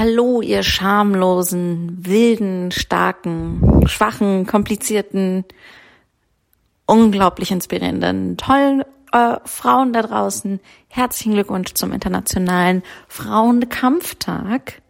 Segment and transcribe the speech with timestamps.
[0.00, 5.44] Hallo, ihr schamlosen, wilden, starken, schwachen, komplizierten,
[6.86, 8.82] unglaublich inspirierenden, tollen
[9.12, 10.58] äh, Frauen da draußen.
[10.88, 14.80] Herzlichen Glückwunsch zum Internationalen Frauenkampftag.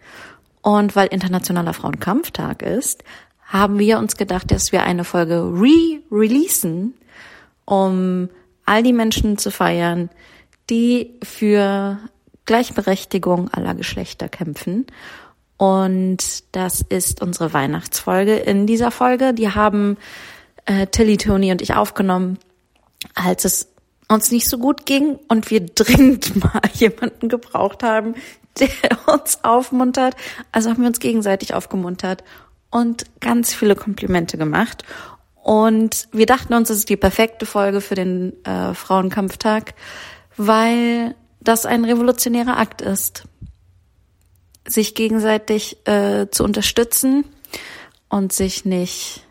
[0.62, 3.02] Und weil Internationaler Frauenkampftag ist,
[3.44, 6.94] haben wir uns gedacht, dass wir eine Folge re-releasen,
[7.64, 8.28] um
[8.64, 10.08] all die Menschen zu feiern,
[10.70, 11.98] die für
[12.50, 14.84] Gleichberechtigung aller Geschlechter kämpfen.
[15.56, 18.34] Und das ist unsere Weihnachtsfolge.
[18.34, 19.98] In dieser Folge, die haben
[20.66, 22.40] äh, Tilly, Tony und ich aufgenommen,
[23.14, 23.68] als es
[24.08, 28.16] uns nicht so gut ging und wir dringend mal jemanden gebraucht haben,
[28.58, 28.68] der
[29.06, 30.16] uns aufmuntert.
[30.50, 32.24] Also haben wir uns gegenseitig aufgemuntert
[32.70, 34.82] und ganz viele Komplimente gemacht.
[35.40, 39.74] Und wir dachten uns, es ist die perfekte Folge für den äh, Frauenkampftag,
[40.36, 43.24] weil das ein revolutionärer Akt ist,
[44.66, 47.24] sich gegenseitig äh, zu unterstützen
[48.08, 49.26] und sich nicht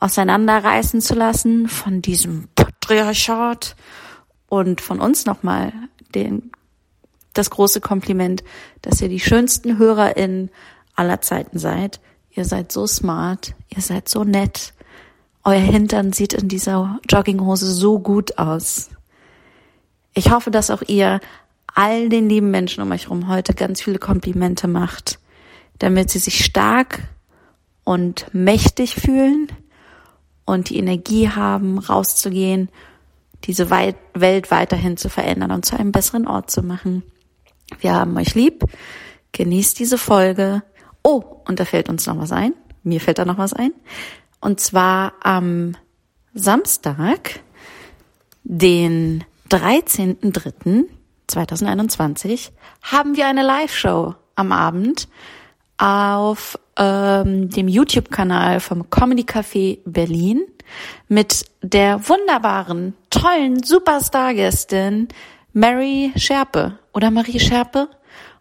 [0.00, 3.74] auseinanderreißen zu lassen von diesem Patriarchat
[4.48, 5.72] und von uns nochmal
[6.14, 6.52] den,
[7.34, 8.44] das große Kompliment,
[8.82, 10.50] dass ihr die schönsten HörerInnen
[10.94, 12.00] aller Zeiten seid.
[12.30, 14.74] Ihr seid so smart, ihr seid so nett.
[15.44, 18.90] Euer Hintern sieht in dieser Jogginghose so gut aus.
[20.14, 21.20] Ich hoffe, dass auch ihr
[21.78, 25.20] all den lieben Menschen um euch herum heute ganz viele Komplimente macht,
[25.78, 27.02] damit sie sich stark
[27.84, 29.46] und mächtig fühlen
[30.44, 32.68] und die Energie haben, rauszugehen,
[33.44, 37.04] diese Welt weiterhin zu verändern und zu einem besseren Ort zu machen.
[37.78, 38.64] Wir haben euch lieb.
[39.30, 40.64] Genießt diese Folge.
[41.04, 42.54] Oh, und da fällt uns noch was ein.
[42.82, 43.70] Mir fällt da noch was ein.
[44.40, 45.76] Und zwar am
[46.34, 47.38] Samstag,
[48.42, 50.86] den 13.3.,
[51.28, 55.08] 2021 haben wir eine Live-Show am Abend
[55.78, 60.42] auf ähm, dem YouTube-Kanal vom Comedy Café Berlin
[61.06, 65.08] mit der wunderbaren, tollen Superstar-Gästin
[65.52, 67.88] Mary Scherpe oder Marie Scherpe.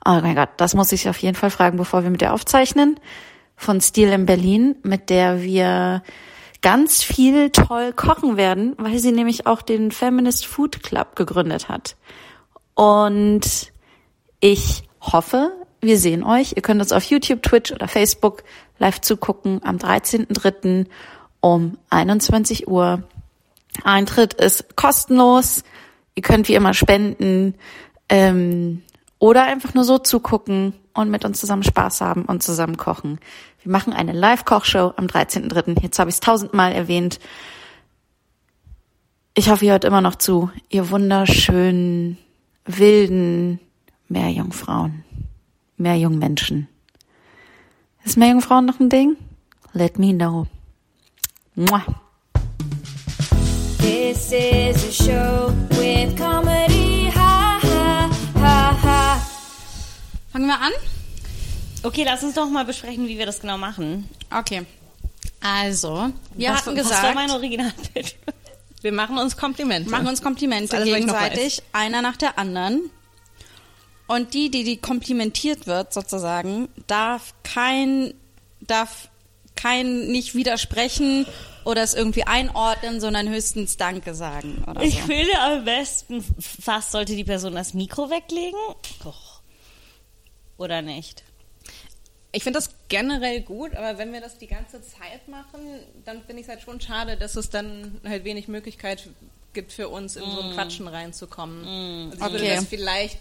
[0.06, 3.00] Oh mein Gott, das muss ich auf jeden Fall fragen, bevor wir mit der aufzeichnen.
[3.56, 6.04] Von Stil in Berlin, mit der wir
[6.62, 11.96] ganz viel toll kochen werden, weil sie nämlich auch den Feminist Food Club gegründet hat.
[12.78, 13.74] Und
[14.40, 15.52] ich hoffe,
[15.82, 16.54] wir sehen euch.
[16.56, 18.44] Ihr könnt uns auf YouTube, Twitch oder Facebook
[18.78, 20.86] live zugucken am 13.03.
[21.40, 23.02] um 21 Uhr.
[23.84, 25.64] Eintritt ist kostenlos.
[26.14, 27.56] Ihr könnt wie immer spenden
[28.10, 28.84] ähm,
[29.18, 33.20] oder einfach nur so zugucken und mit uns zusammen Spaß haben und zusammen kochen.
[33.64, 35.82] Wir machen eine Live-Kochshow am 13.03.
[35.82, 37.20] Jetzt habe ich es tausendmal erwähnt.
[39.34, 42.20] Ich hoffe, ihr hört immer noch zu, ihr wunderschönen
[42.68, 43.60] wilden
[44.10, 45.04] Meerjungfrauen,
[45.78, 46.68] Meerjungmenschen.
[48.04, 49.18] Ist Meerjungfrauen noch ein Ding?
[49.74, 50.48] Let me know.
[51.56, 51.84] Mua.
[53.80, 59.22] This is a show with comedy, ha ha ha ha.
[60.32, 60.72] Fangen wir an?
[61.84, 64.10] Okay, lass uns doch mal besprechen, wie wir das genau machen.
[64.30, 64.66] Okay.
[65.40, 68.16] Also, wir was, hatten gesagt, was war mein Originalbild?
[68.82, 69.90] Wir machen uns Komplimente.
[69.90, 72.90] Machen uns Komplimente alles, gegenseitig, einer nach der anderen.
[74.08, 78.14] Und die, die die komplimentiert wird, sozusagen, darf kein,
[78.62, 79.10] darf
[79.56, 81.26] kein nicht widersprechen
[81.66, 85.08] oder es irgendwie einordnen, sondern höchstens Danke sagen oder Ich so.
[85.08, 88.58] finde am besten, fast sollte die Person das Mikro weglegen.
[89.04, 89.42] Och.
[90.58, 91.24] Oder nicht?
[92.38, 95.60] Ich finde das generell gut, aber wenn wir das die ganze Zeit machen,
[96.06, 99.10] dann finde ich es halt schon schade, dass es dann halt wenig Möglichkeit
[99.54, 101.64] gibt für uns, in so ein Quatschen reinzukommen.
[101.64, 102.12] Mm.
[102.12, 102.56] Also ich würde Okay.
[102.58, 103.18] das vielleicht.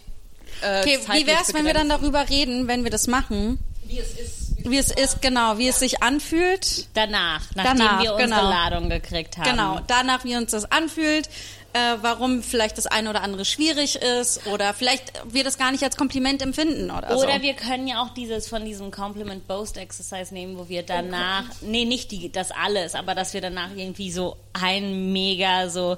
[0.61, 3.57] Äh, Okay, wie zeitlich wär's, wenn wir dann darüber reden, wenn wir das machen?
[3.87, 4.69] Wie es ist.
[4.69, 6.87] Wie es ist, genau, wie es sich anfühlt.
[6.93, 8.49] Danach, nachdem Danach, wir unsere genau.
[8.51, 9.49] Ladung gekriegt haben.
[9.49, 11.27] Genau, danach, wie uns das anfühlt,
[11.73, 15.83] äh, warum vielleicht das eine oder andere schwierig ist oder vielleicht wir das gar nicht
[15.83, 17.23] als Kompliment empfinden oder, so.
[17.23, 21.45] Oder wir können ja auch dieses von diesem Compliment Boast Exercise nehmen, wo wir danach,
[21.61, 25.97] nee, nicht die, das alles, aber dass wir danach irgendwie so ein mega so,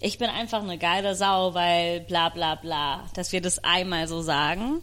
[0.00, 4.22] ich bin einfach eine geile Sau, weil bla bla bla, dass wir das einmal so
[4.22, 4.82] sagen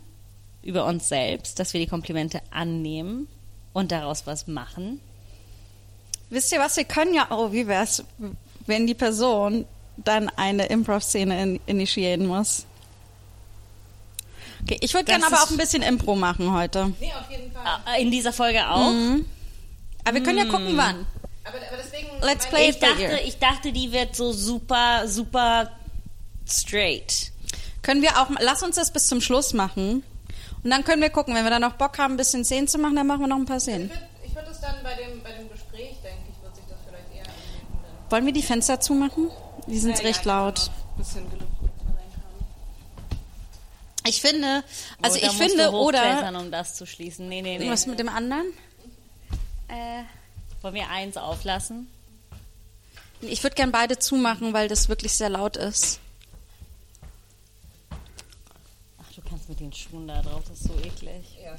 [0.64, 3.28] über uns selbst, dass wir die Komplimente annehmen
[3.74, 5.00] und daraus was machen.
[6.30, 8.04] Wisst ihr was, wir können ja, oh, wie wär's,
[8.66, 9.66] wenn die Person
[9.98, 12.66] dann eine Improv-Szene in, initiieren muss?
[14.64, 16.94] Okay, ich würde gerne aber auch ein bisschen Impro machen heute.
[17.00, 17.64] Nee, auf jeden Fall.
[17.96, 18.92] Äh, In dieser Folge auch.
[20.04, 21.06] Aber wir können ja gucken, wann.
[21.44, 22.08] Aber, aber deswegen.
[22.22, 25.72] Let's play Ich dachte, ich dachte, die wird so super, super
[26.48, 27.32] straight.
[27.82, 30.04] Können wir auch, lass uns das bis zum Schluss machen
[30.64, 32.78] Und dann können wir gucken, wenn wir dann noch Bock haben, ein bisschen Szenen zu
[32.78, 33.90] machen, dann machen wir noch ein paar Szenen.
[34.24, 37.08] Ich würde es dann bei dem, bei dem Gespräch, denke ich, wird sich das vielleicht
[37.16, 37.34] eher.
[38.12, 39.32] Wollen wir die Fenster zumachen?
[39.68, 40.72] Die sind ja, recht ja, laut.
[44.06, 44.64] Ich finde,
[45.02, 47.30] also oh, ich finde, oder um das zu schließen.
[47.30, 47.70] Nee, nee, nee.
[47.70, 48.48] Was mit dem anderen?
[49.68, 50.04] Äh,
[50.62, 51.88] wollen wir eins auflassen?
[53.22, 56.00] Ich würde gern beide zumachen, weil das wirklich sehr laut ist.
[59.00, 61.38] Ach, du kannst mit den Schuhen da drauf, das ist so eklig.
[61.44, 61.56] Ja,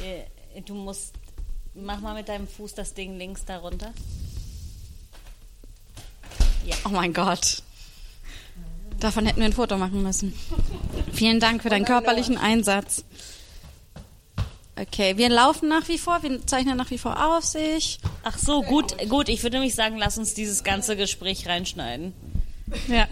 [0.04, 0.24] äh,
[0.60, 1.14] Du musst,
[1.74, 3.92] mach mal mit deinem Fuß das Ding links darunter.
[6.64, 6.76] Ja.
[6.84, 7.62] Oh mein Gott.
[9.00, 10.32] Davon hätten wir ein Foto machen müssen.
[11.12, 13.04] Vielen Dank für deinen körperlichen Einsatz.
[14.76, 17.98] Okay, wir laufen nach wie vor, wir zeichnen nach wie vor auf sich.
[18.22, 19.28] Ach so, gut, gut.
[19.28, 22.14] Ich würde nämlich sagen, lass uns dieses ganze Gespräch reinschneiden.
[22.88, 23.06] Ja.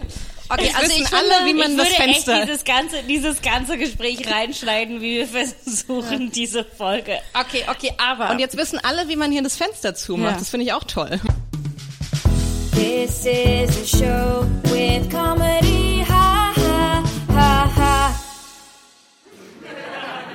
[0.51, 2.33] Okay, ich also ich alle, wie man ich das Fenster.
[2.33, 5.27] Echt dieses ganze, dieses ganze Gespräch reinschneiden, wie wir
[5.65, 6.29] versuchen, ja.
[6.29, 7.19] diese Folge.
[7.33, 8.31] Okay, okay, aber.
[8.31, 10.33] Und jetzt wissen alle, wie man hier das Fenster zumacht.
[10.33, 10.39] Ja.
[10.39, 11.21] Das finde ich auch toll.
[12.73, 18.21] This is a show with comedy, ha ha ha ha.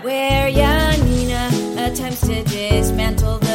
[0.03, 1.49] Where Janina
[1.79, 3.46] attempts to dismantle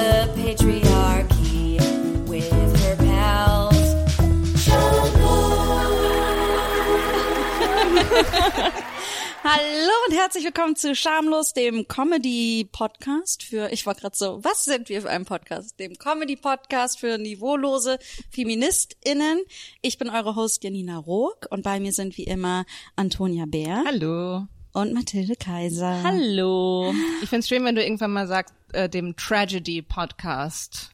[10.11, 15.01] und herzlich willkommen zu Schamlos, dem Comedy-Podcast für, ich war gerade so, was sind wir
[15.01, 15.79] für ein Podcast?
[15.79, 17.97] Dem Comedy-Podcast für niveaulose
[18.29, 19.39] FeministInnen.
[19.81, 22.65] Ich bin eure Host Janina Rook und bei mir sind wie immer
[22.97, 23.83] Antonia Bär.
[23.85, 24.47] Hallo.
[24.73, 26.03] Und Mathilde Kaiser.
[26.03, 26.93] Hallo.
[27.21, 30.91] Ich find's schön, wenn du irgendwann mal sagst, äh, dem Tragedy-Podcast.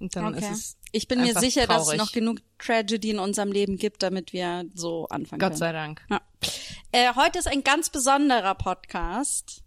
[0.00, 0.38] Und dann okay.
[0.38, 1.84] ist es ich bin mir sicher, traurig.
[1.84, 5.58] dass es noch genug Tragedy in unserem Leben gibt, damit wir so anfangen Gott können.
[5.58, 6.02] sei Dank.
[6.10, 6.20] Ja.
[6.90, 9.62] Äh, heute ist ein ganz besonderer Podcast.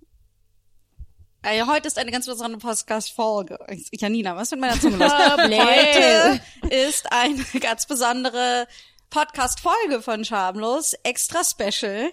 [1.44, 3.58] Äh, heute ist eine ganz besondere Podcast-Folge.
[3.92, 5.12] Janina, was mit meiner Zunge los?
[5.38, 8.68] heute ist eine ganz besondere
[9.10, 10.94] Podcast-Folge von Schamlos.
[11.04, 12.12] Extra Special.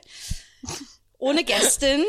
[1.19, 2.05] Ohne Gästin.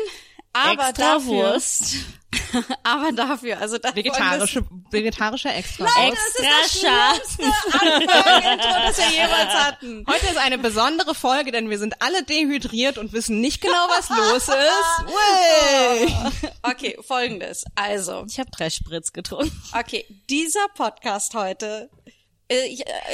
[0.52, 1.94] Aber Extra dafür, Wurst.
[2.82, 5.84] aber dafür, also das vegetarische vegetarischer Extra.
[5.84, 10.04] Leute, Extra das ist das das wir jemals hatten.
[10.08, 14.10] Heute ist eine besondere Folge, denn wir sind alle dehydriert und wissen nicht genau, was
[14.10, 14.52] los ist.
[16.62, 17.64] Okay, folgendes.
[17.74, 19.52] Also, ich habe drei Spritz getrunken.
[19.78, 21.90] Okay, dieser Podcast heute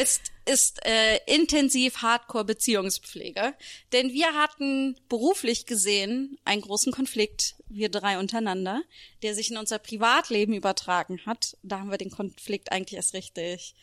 [0.00, 3.54] ist, ist äh, intensiv Hardcore-Beziehungspflege.
[3.92, 8.82] Denn wir hatten beruflich gesehen einen großen Konflikt, wir drei untereinander,
[9.22, 11.56] der sich in unser Privatleben übertragen hat.
[11.62, 13.74] Da haben wir den Konflikt eigentlich erst richtig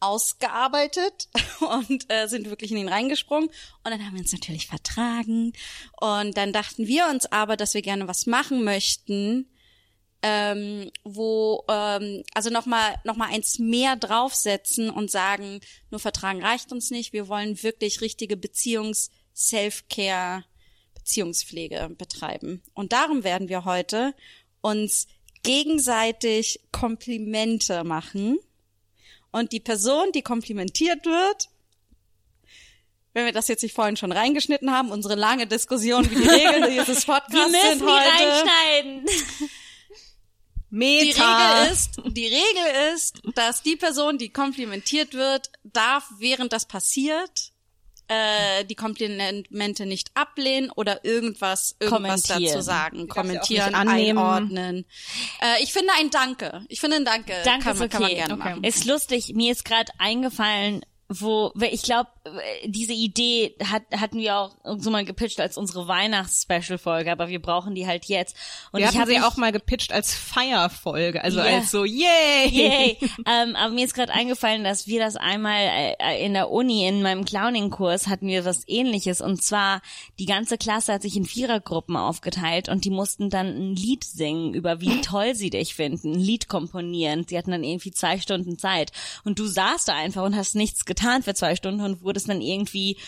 [0.00, 1.28] ausgearbeitet
[1.60, 3.48] und äh, sind wirklich in ihn reingesprungen.
[3.48, 5.52] Und dann haben wir uns natürlich vertragen.
[6.00, 9.48] Und dann dachten wir uns aber, dass wir gerne was machen möchten,
[10.22, 15.60] ähm, wo ähm, also noch mal noch mal eins mehr draufsetzen und sagen,
[15.90, 17.12] nur Vertragen reicht uns nicht.
[17.12, 20.44] Wir wollen wirklich richtige Beziehungs Self-Care
[20.94, 22.62] Beziehungspflege betreiben.
[22.74, 24.14] Und darum werden wir heute
[24.60, 25.08] uns
[25.42, 28.38] gegenseitig Komplimente machen.
[29.32, 31.48] Und die Person, die komplimentiert wird,
[33.14, 36.70] wenn wir das jetzt nicht vorhin schon reingeschnitten haben, unsere lange Diskussion, wie die Regeln
[36.70, 38.08] dieses Podcasts wir müssen sind heute.
[38.08, 39.06] reinschneiden.
[40.72, 41.04] Meta.
[41.04, 46.64] Die Regel ist, die Regel ist, dass die Person, die komplimentiert wird, darf, während das
[46.64, 47.52] passiert,
[48.08, 54.86] äh, die Komplimente nicht ablehnen oder irgendwas, irgendwas dazu sagen, kommentieren, einordnen.
[55.42, 56.64] Äh, ich finde ein Danke.
[56.68, 57.34] Ich finde ein Danke.
[57.44, 57.88] Danke kann, man, okay.
[57.88, 58.50] kann man gerne okay.
[58.50, 58.64] machen.
[58.64, 59.32] Ist lustig.
[59.34, 62.08] Mir ist gerade eingefallen, wo, ich glaube,
[62.66, 67.74] diese Idee hat, hatten wir auch so mal gepitcht als unsere Weihnachts-Special-Folge, aber wir brauchen
[67.74, 68.36] die halt jetzt.
[68.70, 71.56] Und wir ich hatten sie auch mal gepitcht als Feierfolge, also yeah.
[71.56, 72.48] als so, yay!
[72.48, 72.98] Yay!
[73.26, 77.02] ähm, aber mir ist gerade eingefallen, dass wir das einmal äh, in der Uni, in
[77.02, 79.20] meinem Clowning-Kurs, hatten wir was ähnliches.
[79.20, 79.82] Und zwar,
[80.20, 84.54] die ganze Klasse hat sich in Vierergruppen aufgeteilt und die mussten dann ein Lied singen,
[84.54, 87.26] über wie toll sie dich finden, ein Lied komponieren.
[87.26, 88.92] Sie hatten dann irgendwie zwei Stunden Zeit.
[89.24, 92.42] Und du saßt da einfach und hast nichts getan für zwei Stunden und wurdest dann
[92.42, 92.98] irgendwie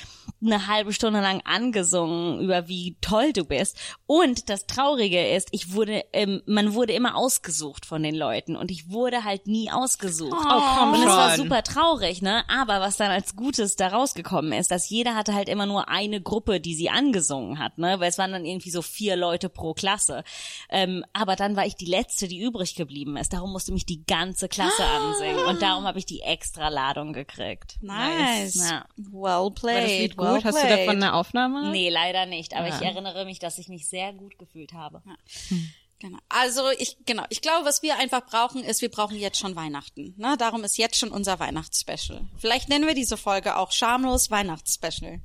[0.43, 3.79] eine halbe Stunde lang angesungen über wie toll du bist.
[4.07, 8.71] Und das Traurige ist, ich wurde, ähm, man wurde immer ausgesucht von den Leuten und
[8.71, 10.33] ich wurde halt nie ausgesucht.
[10.35, 12.45] Oh, komm und es war super traurig, ne?
[12.49, 16.21] Aber was dann als Gutes da rausgekommen ist, dass jeder hatte halt immer nur eine
[16.21, 18.01] Gruppe, die sie angesungen hat, ne?
[18.01, 20.25] Weil es waren dann irgendwie so vier Leute pro Klasse.
[20.71, 23.33] Ähm, aber dann war ich die letzte, die übrig geblieben ist.
[23.33, 27.79] Darum musste mich die ganze Klasse ansingen und darum habe ich die extra Ladung gekriegt.
[27.81, 28.55] Nice.
[28.71, 28.85] Ja.
[28.97, 29.75] Well played.
[29.75, 30.45] War das Lied well gut?
[30.45, 30.73] Hast played.
[30.73, 31.71] du davon eine Aufnahme?
[31.71, 32.55] Nee, leider nicht.
[32.55, 32.77] Aber ja.
[32.77, 35.03] ich erinnere mich, dass ich mich sehr gut gefühlt habe.
[35.05, 35.17] Ja.
[35.49, 35.69] Hm.
[36.01, 36.19] Genau.
[36.29, 40.15] Also ich genau, ich glaube, was wir einfach brauchen, ist, wir brauchen jetzt schon Weihnachten.
[40.19, 40.37] Ne?
[40.39, 42.27] Darum ist jetzt schon unser Weihnachtsspecial.
[42.37, 45.21] Vielleicht nennen wir diese Folge auch schamlos Weihnachtsspecial.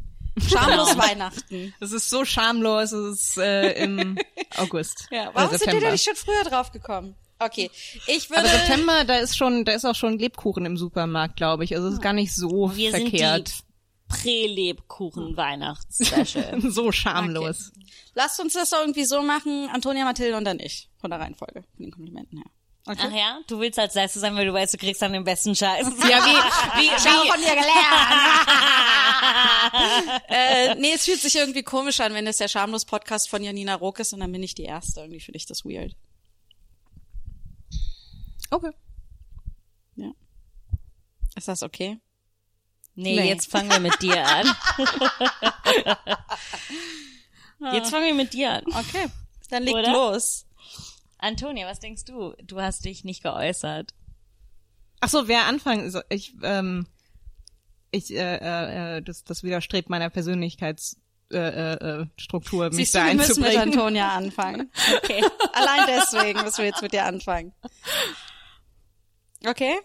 [0.47, 0.97] Schamlos.
[0.97, 1.73] Weihnachten.
[1.79, 4.17] Es ist so schamlos, es ist äh, im
[4.57, 5.07] August.
[5.11, 7.15] Ja, warum sind wir da nicht schon früher drauf gekommen?
[7.39, 7.71] Okay,
[8.07, 8.41] ich würde.
[8.41, 11.75] Aber September, da ist schon, da ist auch schon Lebkuchen im Supermarkt, glaube ich.
[11.75, 13.47] Also es ist gar nicht so wir verkehrt.
[13.47, 13.63] Sind
[14.09, 16.59] Prä-Lebkuchen-Weihnachtsspecial.
[16.71, 17.71] so schamlos.
[17.75, 17.85] Okay.
[18.15, 20.89] Lasst uns das irgendwie so machen, Antonia, Mathilde und dann ich.
[20.99, 22.47] Von der Reihenfolge, von den Komplimenten her.
[22.85, 23.03] Okay.
[23.03, 23.39] Ach ja?
[23.47, 25.87] Du willst als Letzte sein, weil du weißt, du kriegst dann den besten Scheiß.
[26.09, 26.33] Ja, wie,
[26.81, 27.67] wie, ich habe von dir gelernt.
[30.27, 33.99] äh, nee, es fühlt sich irgendwie komisch an, wenn es der Schamlos-Podcast von Janina Rock
[33.99, 35.01] ist und dann bin ich die Erste.
[35.01, 35.95] Irgendwie finde ich das weird.
[38.51, 38.71] Okay.
[39.95, 40.11] Ja.
[41.35, 41.99] Ist das okay?
[42.95, 43.29] Nee, nee.
[43.29, 44.47] jetzt fangen wir mit dir an.
[47.73, 48.63] jetzt fangen wir mit dir an.
[48.67, 49.07] Okay,
[49.49, 50.45] dann leg los.
[51.17, 52.33] Antonia, was denkst du?
[52.43, 53.93] Du hast dich nicht geäußert.
[55.01, 56.03] Ach so, wer anfangen soll?
[56.09, 56.87] Ich, ähm,
[57.91, 60.99] ich, äh, äh, das, das widerstrebt meiner Persönlichkeitsstruktur,
[61.31, 63.47] äh, äh, Struktur, mich da du, wir einzubringen.
[63.47, 64.71] müssen mit Antonia anfangen.
[65.03, 65.23] Okay.
[65.53, 67.53] Allein deswegen müssen wir jetzt mit dir anfangen.
[69.45, 69.79] Okay?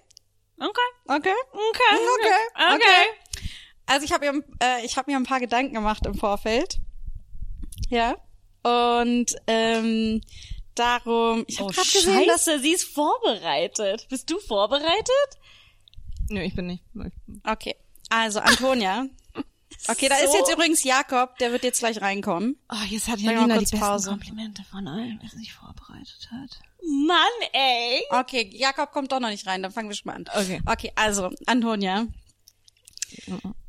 [0.58, 0.80] Okay.
[1.06, 1.34] Okay.
[1.52, 1.92] Okay.
[1.92, 2.74] Okay.
[2.74, 3.06] Okay.
[3.86, 6.78] Also ich habe mir, äh, ich habe mir ein paar Gedanken gemacht im Vorfeld.
[7.88, 8.16] Ja.
[8.62, 10.22] Und ähm,
[10.74, 14.06] darum, ich habe oh, gerade gesehen, dass sie ist vorbereitet.
[14.08, 15.38] Bist du vorbereitet?
[16.30, 16.82] Nö, ich bin nicht.
[17.44, 17.76] Okay.
[18.08, 19.06] Also Antonia.
[19.88, 20.24] Okay, da so.
[20.24, 22.56] ist jetzt übrigens Jakob, der wird jetzt gleich reinkommen.
[22.70, 24.10] Oh, jetzt hat Janina die besten Pause.
[24.10, 26.58] Komplimente von allen, wer sich vorbereitet hat.
[27.06, 28.02] Mann, ey.
[28.10, 30.24] Okay, Jakob kommt doch noch nicht rein, dann fangen wir schon mal an.
[30.34, 30.60] Okay.
[30.66, 32.06] Okay, also, Antonia.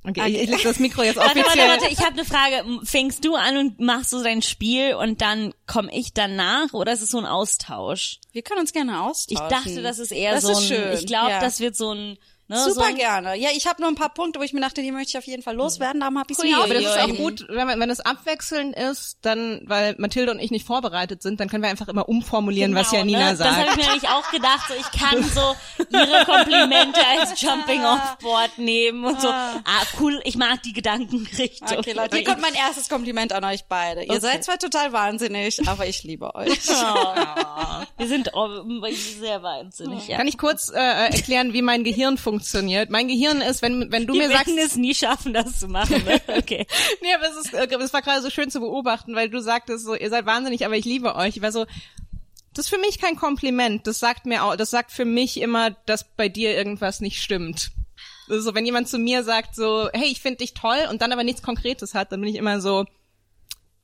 [0.07, 0.41] Okay, okay.
[0.43, 1.45] ich leg das Mikro jetzt offiziell.
[1.45, 2.63] Warte, warte, warte, ich habe eine Frage.
[2.83, 7.01] Fängst du an und machst so dein Spiel und dann komme ich danach oder ist
[7.01, 8.19] es so ein Austausch?
[8.31, 9.45] Wir können uns gerne austauschen.
[9.45, 10.93] Ich dachte, das ist eher das so ein, ist schön.
[10.93, 11.39] ich glaube, ja.
[11.39, 13.35] das wird so ein Ne, Super so gerne.
[13.37, 15.25] Ja, ich habe nur ein paar Punkte, wo ich mir dachte, die möchte ich auf
[15.25, 16.01] jeden Fall loswerden.
[16.01, 19.61] Darum habe ich ja, aber das ist auch gut, wenn, wenn es abwechselnd ist, dann,
[19.65, 22.91] weil Mathilde und ich nicht vorbereitet sind, dann können wir einfach immer umformulieren, genau, was
[22.91, 23.35] Janina ne?
[23.35, 23.49] sagt.
[23.49, 24.67] Das habe ich mir nämlich auch gedacht.
[24.67, 25.55] So, ich kann so
[25.89, 29.27] ihre Komplimente als Jumping-Off-Board nehmen und so.
[29.27, 31.79] Ah, cool, ich mag die Gedankenrichtung.
[31.79, 34.03] Okay, Leute, hier kommt mein erstes Kompliment an euch beide.
[34.03, 34.19] Ihr okay.
[34.19, 36.59] seid zwar total wahnsinnig, aber ich liebe euch.
[36.87, 37.83] Oh.
[37.97, 38.29] wir sind
[39.19, 40.07] sehr wahnsinnig.
[40.07, 40.17] Ja.
[40.17, 42.34] Kann ich kurz äh, erklären, wie mein Gehirn funktioniert?
[42.89, 44.47] Mein Gehirn ist, wenn, wenn du Wir mir sagst...
[44.47, 46.03] Wir es nie schaffen, das zu machen.
[46.03, 46.21] Ne?
[46.37, 46.67] Okay.
[47.01, 49.95] nee, aber es, ist, es war gerade so schön zu beobachten, weil du sagtest so,
[49.95, 51.37] ihr seid wahnsinnig, aber ich liebe euch.
[51.37, 51.65] Ich war so,
[52.53, 53.85] das ist für mich kein Kompliment.
[53.87, 57.71] Das sagt mir auch, das sagt für mich immer, dass bei dir irgendwas nicht stimmt.
[58.29, 61.23] Also wenn jemand zu mir sagt so, hey, ich finde dich toll und dann aber
[61.23, 62.85] nichts Konkretes hat, dann bin ich immer so,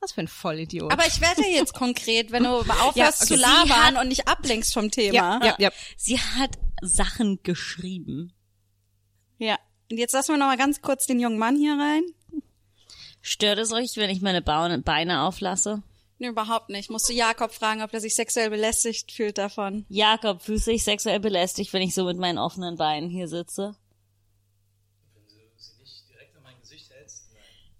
[0.00, 0.92] was für ein Vollidiot.
[0.92, 3.26] Aber ich werde jetzt konkret, wenn du aufhörst ja, okay.
[3.26, 5.14] zu labern und nicht ablenkst vom Thema.
[5.14, 5.70] Ja, ja, ja.
[5.96, 8.32] Sie hat Sachen geschrieben.
[9.42, 9.58] Ja.
[9.90, 12.04] Und jetzt lassen wir noch mal ganz kurz den jungen Mann hier rein.
[13.22, 15.82] Stört es euch, wenn ich meine Beine auflasse?
[16.18, 16.90] Nee, überhaupt nicht.
[16.90, 19.84] Musst du Jakob fragen, ob er sich sexuell belästigt fühlt davon.
[19.88, 23.74] Jakob, fühlst du dich sexuell belästigt, wenn ich so mit meinen offenen Beinen hier sitze?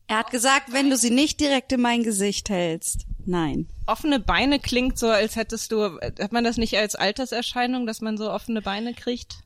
[0.09, 3.07] Er hat gesagt, wenn du sie nicht direkt in mein Gesicht hältst.
[3.25, 3.69] Nein.
[3.87, 8.19] Offene Beine klingt so, als hättest du, hat man das nicht als Alterserscheinung, dass man
[8.19, 9.45] so offene Beine kriegt?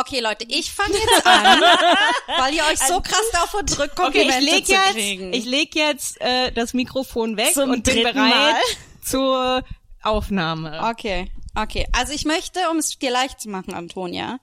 [0.00, 1.60] Okay, Leute, ich fange jetzt an,
[2.38, 5.32] weil ihr euch so krass davor drückt, Komplimente okay, ich leg zu jetzt, kriegen.
[5.32, 8.54] Ich leg jetzt äh, das Mikrofon weg Zum und bin bereit Mal.
[9.02, 9.64] zur
[10.02, 10.88] Aufnahme.
[10.90, 11.86] Okay, okay.
[11.92, 14.38] Also ich möchte, um es dir leicht zu machen, Antonia,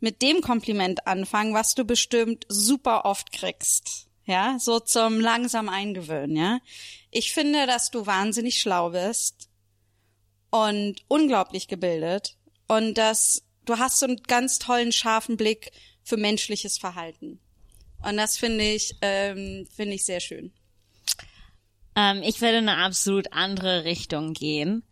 [0.00, 4.06] mit dem Kompliment anfangen, was du bestimmt super oft kriegst.
[4.26, 6.58] Ja, so zum langsam eingewöhnen, ja.
[7.10, 9.48] Ich finde, dass du wahnsinnig schlau bist
[10.50, 12.36] und unglaublich gebildet
[12.68, 17.40] und dass du hast so einen ganz tollen, scharfen Blick für menschliches Verhalten.
[18.02, 20.52] Und das finde ich, ähm, finde ich sehr schön.
[21.96, 24.82] Ähm, ich werde in eine absolut andere Richtung gehen.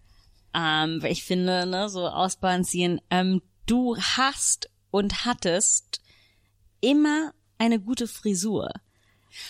[0.55, 6.02] Ähm, weil ich finde, ne, so ausbalancieren, ähm, du hast und hattest
[6.81, 8.71] immer eine gute Frisur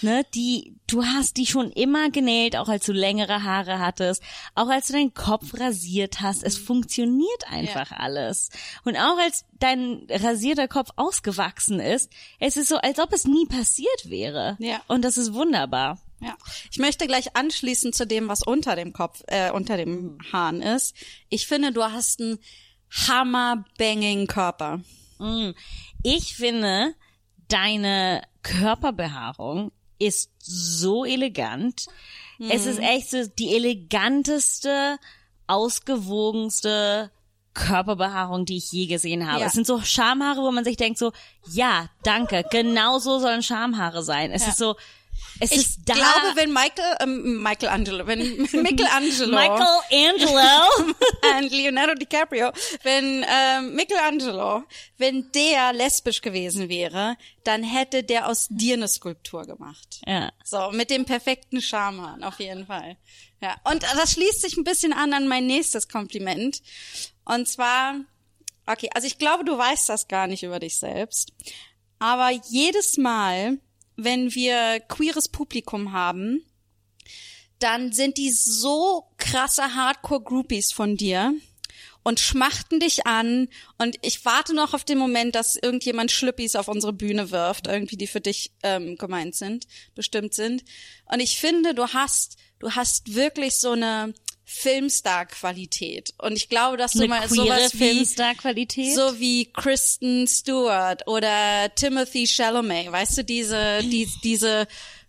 [0.01, 4.23] ne, die, du hast die schon immer genäht, auch als du längere Haare hattest,
[4.55, 6.43] auch als du deinen Kopf rasiert hast.
[6.43, 7.97] Es funktioniert einfach ja.
[7.99, 8.51] alles.
[8.85, 13.47] Und auch als dein rasierter Kopf ausgewachsen ist, es ist so, als ob es nie
[13.47, 14.57] passiert wäre.
[14.59, 14.81] Ja.
[14.89, 15.99] Und das ist wunderbar.
[16.21, 16.37] Ja,
[16.71, 20.95] ich möchte gleich anschließen zu dem, was unter dem Kopf, äh, unter dem Hahn ist.
[21.29, 22.39] Ich finde, du hast einen
[22.91, 24.81] hammerbanging Körper.
[25.19, 25.51] Mm.
[26.05, 26.95] Ich finde,
[27.52, 31.87] deine Körperbehaarung ist so elegant.
[32.38, 32.50] Mhm.
[32.50, 34.99] Es ist echt so die eleganteste,
[35.47, 37.11] ausgewogenste
[37.54, 39.40] Körperbehaarung, die ich je gesehen habe.
[39.40, 39.47] Ja.
[39.47, 41.12] Es sind so Schamhaare, wo man sich denkt so,
[41.50, 44.30] ja, danke, genau so sollen Schamhaare sein.
[44.30, 44.49] Es ja.
[44.49, 44.76] ist so,
[45.40, 45.95] es ich ist da.
[45.95, 50.95] Glaube, wenn Michael, ähm, Michelangelo, wenn Michelangelo, Michelangelo
[51.38, 52.52] und Leonardo DiCaprio,
[52.83, 54.64] wenn ähm, Michelangelo,
[54.99, 60.00] wenn der lesbisch gewesen wäre, dann hätte der aus dir eine Skulptur gemacht.
[60.07, 60.31] Ja.
[60.45, 62.97] So mit dem perfekten Charme, auf jeden Fall.
[63.40, 63.57] Ja.
[63.64, 66.62] Und das schließt sich ein bisschen an an mein nächstes Kompliment.
[67.25, 67.97] Und zwar,
[68.66, 71.33] okay, also ich glaube, du weißt das gar nicht über dich selbst,
[71.99, 73.59] aber jedes Mal
[74.04, 76.44] wenn wir queeres Publikum haben,
[77.59, 81.35] dann sind die so krasse Hardcore-Groupies von dir
[82.02, 86.68] und schmachten dich an und ich warte noch auf den Moment, dass irgendjemand Schlüppis auf
[86.68, 90.64] unsere Bühne wirft, irgendwie die für dich ähm, gemeint sind, bestimmt sind.
[91.04, 94.14] Und ich finde, du hast, du hast wirklich so eine
[94.52, 96.14] Filmstar-Qualität.
[96.18, 98.04] Und ich glaube, dass du mal sowas wie
[98.94, 104.66] so wie Kristen Stewart oder Timothy Chalamet, weißt du, diese, die, diese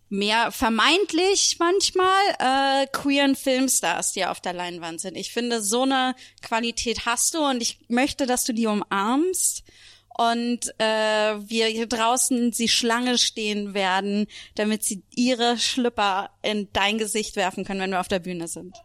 [0.09, 5.17] mehr vermeintlich manchmal äh, queeren Filmstars, die auf der Leinwand sind.
[5.17, 9.63] Ich finde, so eine Qualität hast du und ich möchte, dass du die umarmst
[10.15, 16.99] und äh, wir hier draußen sie Schlange stehen werden, damit sie ihre Schlüpper in dein
[16.99, 18.77] Gesicht werfen können, wenn wir auf der Bühne sind.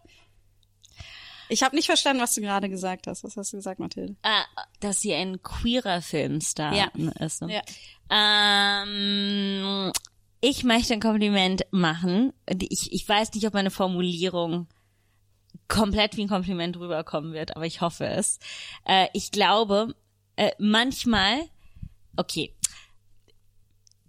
[1.48, 3.24] Ich habe nicht verstanden, was du gerade gesagt hast.
[3.24, 4.16] Was hast du gesagt, Mathilde?
[4.22, 4.42] Äh,
[4.80, 6.90] dass sie ein queerer Filmstar ja.
[7.20, 7.42] ist.
[7.42, 7.62] Ne?
[8.10, 8.82] Ja.
[8.84, 9.92] Ähm,
[10.40, 12.32] ich möchte ein Kompliment machen.
[12.46, 14.68] Ich, ich weiß nicht, ob meine Formulierung
[15.68, 18.38] komplett wie ein Kompliment rüberkommen wird, aber ich hoffe es.
[18.84, 19.94] Äh, ich glaube,
[20.36, 21.40] äh, manchmal,
[22.16, 22.54] okay,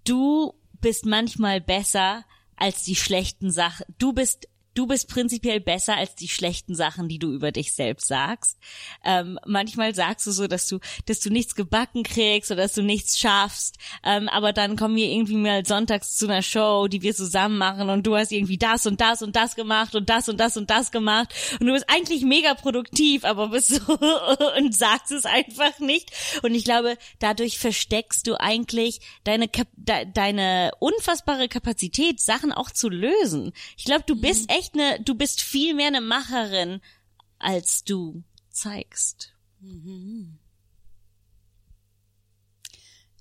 [0.06, 2.24] du bist manchmal besser
[2.56, 3.86] als die schlechten Sachen.
[3.98, 4.48] Du bist
[4.80, 8.58] du bist prinzipiell besser als die schlechten Sachen, die du über dich selbst sagst.
[9.04, 12.82] Ähm, manchmal sagst du so, dass du, dass du nichts gebacken kriegst oder dass du
[12.82, 13.76] nichts schaffst.
[14.06, 17.90] Ähm, aber dann kommen wir irgendwie mal sonntags zu einer Show, die wir zusammen machen
[17.90, 20.70] und du hast irgendwie das und das und das gemacht und das und das und
[20.70, 24.00] das gemacht und du bist eigentlich mega produktiv, aber bist so
[24.58, 26.10] und sagst es einfach nicht.
[26.42, 32.88] Und ich glaube, dadurch versteckst du eigentlich deine de deine unfassbare Kapazität, Sachen auch zu
[32.88, 33.52] lösen.
[33.76, 34.56] Ich glaube, du bist mhm.
[34.56, 36.82] echt echt eine, du bist viel mehr eine Macherin,
[37.38, 39.34] als du zeigst.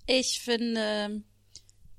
[0.07, 1.23] Ich finde,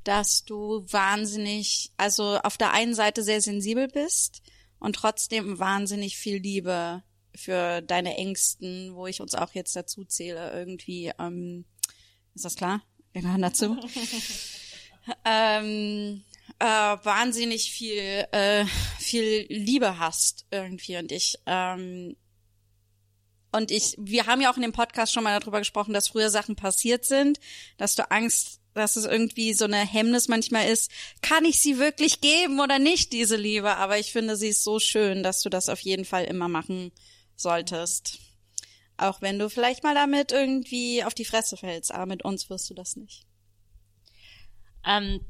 [0.04, 4.42] dass du wahnsinnig, also auf der einen Seite sehr sensibel bist
[4.80, 7.04] und trotzdem wahnsinnig viel Liebe
[7.36, 11.66] für deine Ängsten, wo ich uns auch jetzt dazu zähle, irgendwie, ähm,
[12.34, 12.82] ist das klar?
[13.14, 13.78] Wir gehören dazu.
[15.26, 16.24] ähm,
[16.60, 18.66] äh, wahnsinnig viel, äh,
[19.00, 22.16] viel Liebe hast irgendwie und ich, ähm,
[23.52, 26.30] und ich, wir haben ja auch in dem Podcast schon mal darüber gesprochen, dass früher
[26.30, 27.40] Sachen passiert sind,
[27.78, 30.92] dass du Angst, dass es irgendwie so eine Hemmnis manchmal ist,
[31.22, 33.76] kann ich sie wirklich geben oder nicht, diese Liebe?
[33.78, 36.92] Aber ich finde, sie ist so schön, dass du das auf jeden Fall immer machen
[37.36, 38.20] solltest.
[38.98, 42.70] Auch wenn du vielleicht mal damit irgendwie auf die Fresse fällst, aber mit uns wirst
[42.70, 43.26] du das nicht.
[44.86, 45.22] Ähm,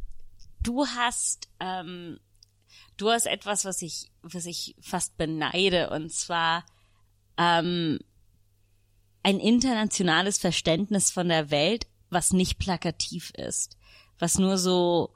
[0.63, 2.19] du hast, ähm,
[2.97, 6.65] du hast etwas, was ich, was ich fast beneide, und zwar
[7.37, 7.99] ähm,
[9.23, 13.77] ein internationales Verständnis von der Welt, was nicht plakativ ist,
[14.17, 15.13] was nur so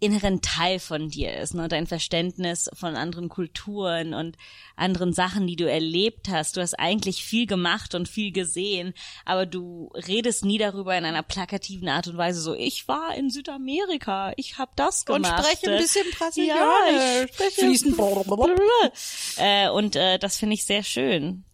[0.00, 1.68] inneren Teil von dir ist, ne?
[1.68, 4.36] dein Verständnis von anderen Kulturen und
[4.74, 6.56] anderen Sachen, die du erlebt hast.
[6.56, 8.94] Du hast eigentlich viel gemacht und viel gesehen,
[9.26, 13.28] aber du redest nie darüber in einer plakativen Art und Weise so, ich war in
[13.28, 15.38] Südamerika, ich habe das gemacht.
[15.38, 16.94] Und spreche ein bisschen Brasilianisch.
[16.94, 17.98] Ja, ich spreche fließend.
[19.36, 21.44] äh, und äh, das finde ich sehr schön.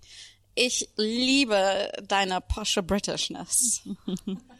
[0.54, 3.82] Ich liebe deine posche Britishness.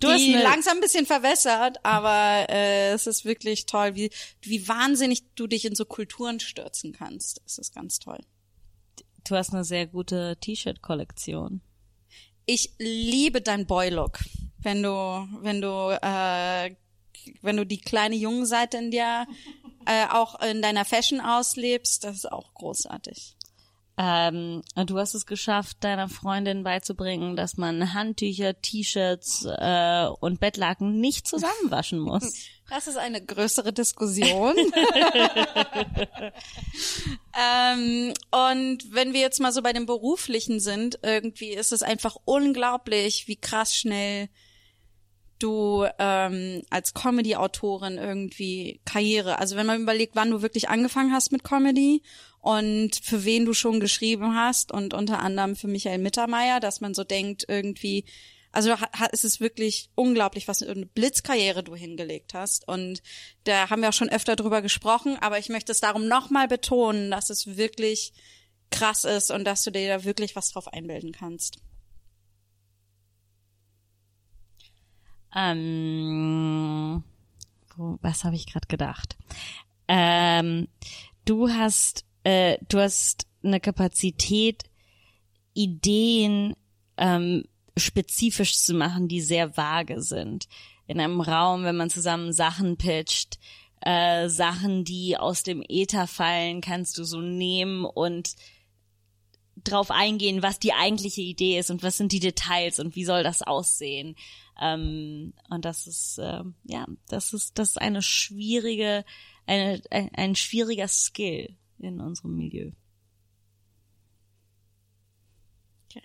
[0.00, 4.10] Du hast die langsam ein bisschen verwässert, aber äh, es ist wirklich toll, wie,
[4.42, 7.40] wie wahnsinnig du dich in so Kulturen stürzen kannst.
[7.46, 8.18] Es ist ganz toll.
[9.26, 11.62] Du hast eine sehr gute T-Shirt-Kollektion.
[12.46, 14.18] Ich liebe dein Boy-Look.
[14.58, 14.90] Wenn du,
[15.40, 16.74] wenn du, äh,
[17.40, 19.26] wenn du die kleine Jungenseite in dir
[19.86, 23.36] äh, auch in deiner Fashion auslebst, das ist auch großartig.
[23.96, 31.00] Ähm, du hast es geschafft, deiner Freundin beizubringen, dass man Handtücher, T-Shirts äh, und Bettlaken
[31.00, 32.34] nicht zusammenwaschen muss.
[32.70, 34.56] Das ist eine größere Diskussion.
[37.38, 42.16] ähm, und wenn wir jetzt mal so bei dem Beruflichen sind, irgendwie ist es einfach
[42.24, 44.30] unglaublich, wie krass schnell
[45.38, 51.32] du ähm, als Comedy-Autorin irgendwie Karriere, also wenn man überlegt, wann du wirklich angefangen hast
[51.32, 52.02] mit Comedy
[52.44, 56.92] und für wen du schon geschrieben hast und unter anderem für Michael Mittermeier, dass man
[56.92, 58.04] so denkt, irgendwie,
[58.52, 58.74] also
[59.12, 62.68] es ist wirklich unglaublich, was eine Blitzkarriere du hingelegt hast.
[62.68, 63.02] Und
[63.44, 67.10] da haben wir auch schon öfter drüber gesprochen, aber ich möchte es darum nochmal betonen,
[67.10, 68.12] dass es wirklich
[68.70, 71.56] krass ist und dass du dir da wirklich was drauf einbilden kannst.
[75.34, 77.02] Ähm,
[77.78, 79.16] was habe ich gerade gedacht?
[79.88, 80.68] Ähm,
[81.24, 84.64] du hast, äh, du hast eine Kapazität,
[85.52, 86.54] Ideen
[86.96, 87.44] ähm,
[87.76, 90.48] spezifisch zu machen, die sehr vage sind.
[90.86, 93.38] In einem Raum, wenn man zusammen Sachen pitcht,
[93.80, 98.34] äh, Sachen, die aus dem Äther fallen, kannst du so nehmen und
[99.62, 103.22] drauf eingehen, was die eigentliche Idee ist und was sind die Details und wie soll
[103.22, 104.16] das aussehen.
[104.60, 109.04] Ähm, und das ist, äh, ja, das ist, das ist eine schwierige,
[109.46, 112.70] eine, ein, ein schwieriger Skill in unserem Milieu.
[115.90, 116.04] Okay.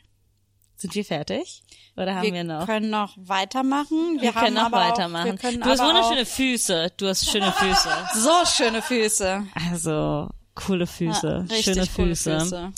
[0.75, 1.63] Sind wir fertig?
[1.95, 2.61] Oder haben wir, wir noch?
[2.61, 4.15] Wir können noch weitermachen.
[4.15, 5.37] Wir, wir können noch weitermachen.
[5.37, 6.93] Auch, du hast wunderschöne Füße.
[6.97, 7.89] Du hast schöne Füße.
[8.15, 9.45] so schöne Füße.
[9.69, 11.45] Also, coole Füße.
[11.49, 12.39] Ja, schöne Füße.
[12.39, 12.71] Füße.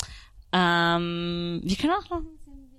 [0.54, 2.22] Ähm, wir können auch noch,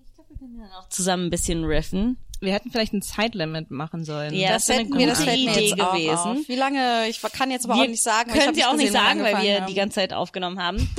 [0.04, 2.18] ich glaube, wir können dann auch zusammen ein bisschen riffen.
[2.42, 4.34] Wir hätten vielleicht ein Zeitlimit machen sollen.
[4.34, 6.44] Ja, das, das wäre eine gute das Idee gewesen.
[6.48, 7.08] Wie lange?
[7.08, 8.32] Ich kann jetzt aber wir auch nicht sagen.
[8.32, 9.66] Können Sie auch nicht sagen, weil wir haben.
[9.68, 10.90] die ganze Zeit aufgenommen haben.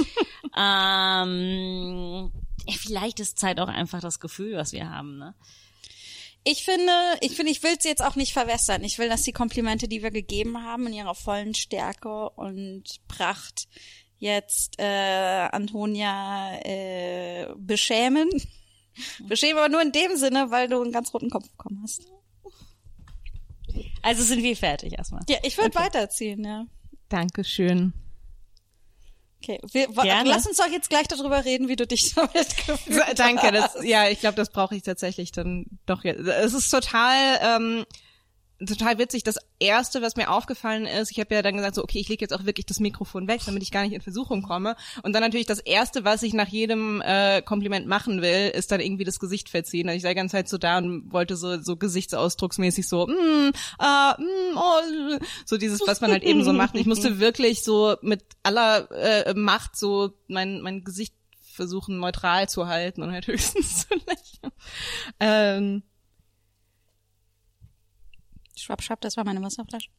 [0.58, 2.32] ähm,
[2.78, 5.18] vielleicht ist Zeit auch einfach das Gefühl, was wir haben.
[5.18, 5.36] Ne?
[6.46, 8.84] Ich finde, ich finde, ich will es jetzt auch nicht verwässern.
[8.86, 13.68] Ich will, dass die Komplimente, die wir gegeben haben, in ihrer vollen Stärke und Pracht
[14.18, 18.30] jetzt äh, Antonia äh, beschämen.
[19.28, 22.02] beschämen aber nur in dem Sinne, weil du einen ganz roten Kopf bekommen hast.
[24.02, 25.22] Also sind wir fertig erstmal.
[25.30, 25.86] Ja, ich würde okay.
[25.86, 26.66] weiterziehen, ja.
[27.10, 27.94] Dankeschön.
[29.42, 29.90] Okay, wir,
[30.24, 34.08] lass uns doch jetzt gleich darüber reden, wie du dich damit gefühlt Danke, das, ja,
[34.08, 36.22] ich glaube, das brauche ich tatsächlich dann doch jetzt.
[36.22, 37.86] Es ist total, ähm,
[38.66, 39.24] total witzig.
[39.24, 42.22] Das erste, was mir aufgefallen ist, ich habe ja dann gesagt, so okay, ich lege
[42.24, 44.76] jetzt auch wirklich das Mikrofon weg, damit ich gar nicht in Versuchung komme.
[45.04, 48.80] Und dann natürlich das erste, was ich nach jedem äh, Kompliment machen will, ist dann
[48.80, 49.88] irgendwie das Gesicht verziehen.
[49.88, 53.52] Also ich sei die ganze Zeit so da und wollte so so gesichtsausdrucksmäßig so, mm,
[53.80, 56.76] äh, mm, oh, so dieses, was man halt eben so macht.
[56.76, 61.14] Ich musste wirklich so mit aller äh, Macht so mein mein Gesicht
[61.54, 64.54] versuchen neutral zu halten und halt höchstens zu lächeln.
[65.20, 65.84] Ähm,
[68.56, 69.90] Schwapp, schwapp, das war meine Wasserflasche.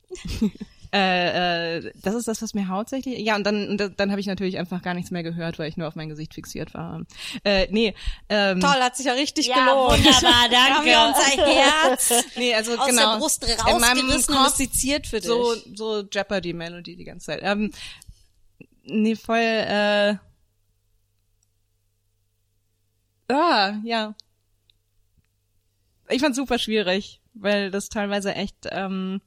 [0.92, 3.18] äh, äh, das ist das, was mir hauptsächlich.
[3.18, 5.76] Ja, und dann, dann, dann habe ich natürlich einfach gar nichts mehr gehört, weil ich
[5.76, 7.02] nur auf mein Gesicht fixiert war.
[7.42, 7.94] Äh, nee.
[8.28, 10.04] Ähm, Toll, hat sich ja richtig ja, gelohnt.
[10.04, 10.56] Wunderbar, danke.
[10.74, 15.26] haben wir unser Herz nee, also, aus genau, der Brust rausgerissen und musiziert für dich.
[15.26, 17.40] So, so Jeopardy-Melodie die ganze Zeit.
[17.42, 17.72] Ähm,
[18.84, 20.16] nee, voll, äh,
[23.28, 24.14] Ah, ja.
[26.10, 29.20] Ich fand's super schwierig weil das teilweise echt ähm,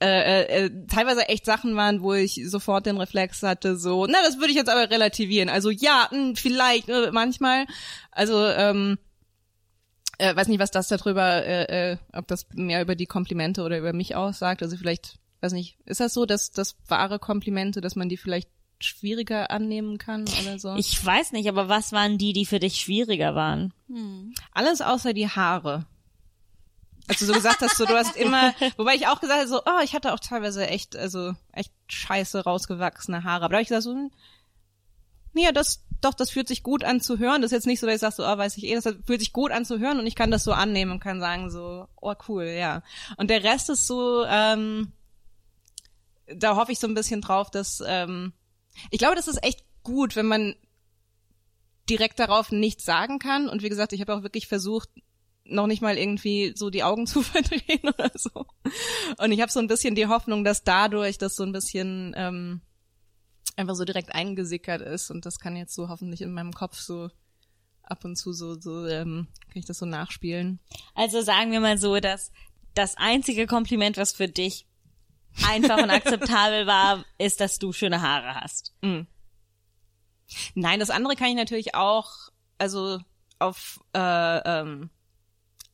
[0.00, 4.18] äh, äh, äh, teilweise echt Sachen waren, wo ich sofort den Reflex hatte, so, na,
[4.22, 5.48] das würde ich jetzt aber relativieren.
[5.48, 7.66] Also ja, mh, hm, vielleicht, äh, manchmal.
[8.12, 8.98] Also, ähm,
[10.18, 13.78] äh, weiß nicht, was das darüber, äh, äh, ob das mehr über die Komplimente oder
[13.78, 14.62] über mich aussagt.
[14.62, 18.50] Also vielleicht, weiß nicht, ist das so, dass das wahre Komplimente, dass man die vielleicht
[18.80, 20.76] schwieriger annehmen kann oder so?
[20.76, 23.72] Ich weiß nicht, aber was waren die, die für dich schwieriger waren?
[23.88, 24.32] Hm.
[24.52, 25.86] Alles außer die Haare.
[27.08, 29.62] Als du so gesagt hast, so du hast immer, wobei ich auch gesagt habe, so,
[29.64, 33.46] oh, ich hatte auch teilweise echt, also echt scheiße rausgewachsene Haare.
[33.46, 34.10] Aber da habe ich gesagt, so,
[35.32, 37.42] nee, das, doch, das fühlt sich gut an zu hören.
[37.42, 39.20] Das ist jetzt nicht so, dass ich sage, so, oh, weiß ich eh, das fühlt
[39.20, 41.88] sich gut an zu hören und ich kann das so annehmen und kann sagen, so,
[42.00, 42.82] oh, cool, ja.
[43.16, 44.92] Und der Rest ist so, ähm,
[46.26, 48.32] da hoffe ich so ein bisschen drauf, dass, ähm,
[48.90, 50.54] ich glaube, das ist echt gut, wenn man
[51.88, 53.48] direkt darauf nichts sagen kann.
[53.48, 54.90] Und wie gesagt, ich habe auch wirklich versucht,
[55.48, 58.46] noch nicht mal irgendwie so die Augen zu verdrehen oder so.
[59.18, 62.60] Und ich habe so ein bisschen die Hoffnung, dass dadurch das so ein bisschen ähm,
[63.56, 67.10] einfach so direkt eingesickert ist und das kann jetzt so hoffentlich in meinem Kopf so
[67.82, 70.60] ab und zu so so ähm, kann ich das so nachspielen.
[70.94, 72.30] Also sagen wir mal so, dass
[72.74, 74.66] das einzige Kompliment, was für dich
[75.46, 78.74] einfach und akzeptabel war, ist, dass du schöne Haare hast.
[78.82, 79.00] Mm.
[80.54, 82.12] Nein, das andere kann ich natürlich auch,
[82.58, 83.00] also
[83.38, 84.90] auf äh, ähm,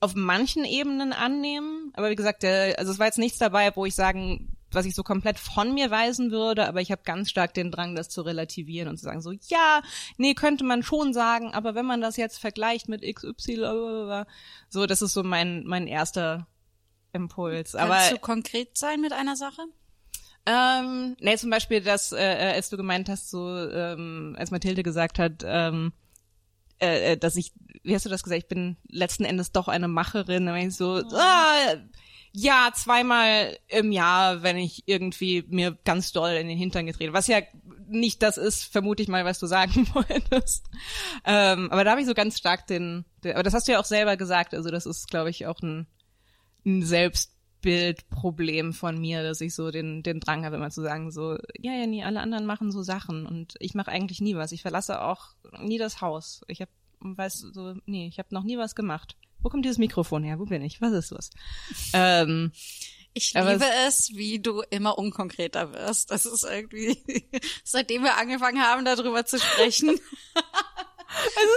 [0.04, 1.90] auf manchen Ebenen annehmen.
[1.94, 4.94] Aber wie gesagt, der, also es war jetzt nichts dabei, wo ich sagen, was ich
[4.94, 8.22] so komplett von mir weisen würde, aber ich habe ganz stark den Drang, das zu
[8.22, 9.82] relativieren und zu sagen, so, ja,
[10.18, 14.24] nee, könnte man schon sagen, aber wenn man das jetzt vergleicht mit XY,
[14.68, 16.46] so, das ist so mein, mein erster
[17.12, 17.74] Impuls.
[17.74, 19.62] Aber Kannst du konkret sein mit einer Sache?
[20.46, 24.82] Ähm, nee, zum Beispiel, dass, äh, äh, als du gemeint hast, so, ähm, als Mathilde
[24.82, 25.92] gesagt hat, ähm,
[26.80, 29.88] äh, äh, dass ich, wie hast du das gesagt, ich bin letzten Endes doch eine
[29.88, 31.16] Macherin, bin ich so, oh.
[31.16, 31.76] ah,
[32.36, 37.28] ja, zweimal im Jahr, wenn ich irgendwie mir ganz doll in den Hintern getreten, was
[37.28, 37.38] ja
[37.86, 40.64] nicht das ist, vermute ich mal, was du sagen wolltest.
[41.24, 43.80] Ähm, aber da habe ich so ganz stark den, den, aber das hast du ja
[43.80, 45.86] auch selber gesagt, also das ist, glaube ich, auch ein,
[46.66, 46.84] ein
[47.64, 51.72] Selbstbildproblem von mir, dass ich so den, den Drang habe, immer zu sagen, so, ja,
[51.72, 54.52] ja, nie, alle anderen machen so Sachen und ich mache eigentlich nie was.
[54.52, 56.42] Ich verlasse auch nie das Haus.
[56.46, 59.16] Ich habe, weiß so, nee, ich habe noch nie was gemacht.
[59.40, 60.38] Wo kommt dieses Mikrofon her?
[60.38, 60.80] Wo bin ich?
[60.80, 61.30] Was ist das?
[61.92, 62.52] ähm,
[63.14, 66.10] ich liebe es, wie du immer unkonkreter wirst.
[66.10, 67.02] Das ist irgendwie,
[67.64, 69.88] seitdem wir angefangen haben, darüber zu sprechen.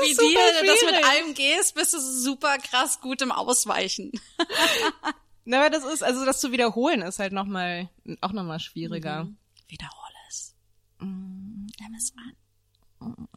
[0.02, 4.12] wie dir das mit allem gehst, bist du super krass gut im Ausweichen.
[5.50, 9.24] Na, aber das ist, also das zu wiederholen ist halt nochmal, auch nochmal schwieriger.
[9.24, 9.38] Mhm.
[9.70, 10.56] Wiederhole es.
[11.00, 11.68] Mhm.
[11.80, 13.28] Nimm es an.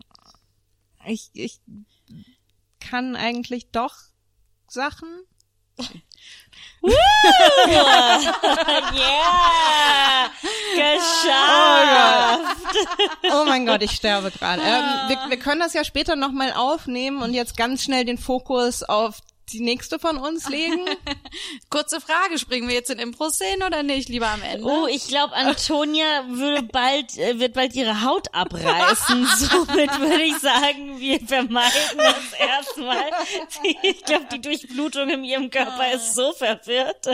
[1.06, 1.60] Ich, ich
[2.80, 3.94] kann eigentlich doch
[4.66, 5.08] Sachen.
[6.80, 6.90] Woo!
[8.92, 10.30] yeah!
[10.74, 11.96] Geschafft!
[13.22, 14.62] Oh, oh, mein Gott, ich sterbe gerade.
[14.62, 18.82] Ähm, wir, wir können das ja später nochmal aufnehmen und jetzt ganz schnell den Fokus
[18.82, 19.20] auf
[19.52, 20.84] die nächste von uns legen?
[21.70, 24.66] Kurze Frage, springen wir jetzt in Impro-Szenen oder nicht, lieber am Ende?
[24.66, 29.26] Oh, ich glaube, Antonia würde bald, äh, wird bald ihre Haut abreißen.
[29.36, 33.10] Somit würde ich sagen, wir vermeiden das erstmal.
[33.82, 37.06] Ich glaube, die Durchblutung in ihrem Körper ist so verwirrt.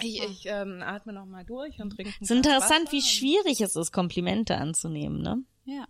[0.00, 2.12] Ich, ich ähm, atme noch mal durch und trinke.
[2.20, 2.92] Es ist interessant, Wasser.
[2.92, 5.42] wie schwierig es ist, Komplimente anzunehmen, ne?
[5.64, 5.86] Ja.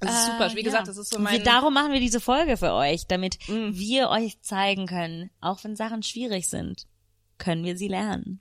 [0.00, 0.54] Das ist super.
[0.54, 0.92] Wie gesagt, ja.
[0.92, 1.34] das ist so mein...
[1.34, 3.76] Wir, darum machen wir diese Folge für euch, damit mhm.
[3.76, 6.86] wir euch zeigen können, auch wenn Sachen schwierig sind,
[7.38, 8.40] können wir sie lernen.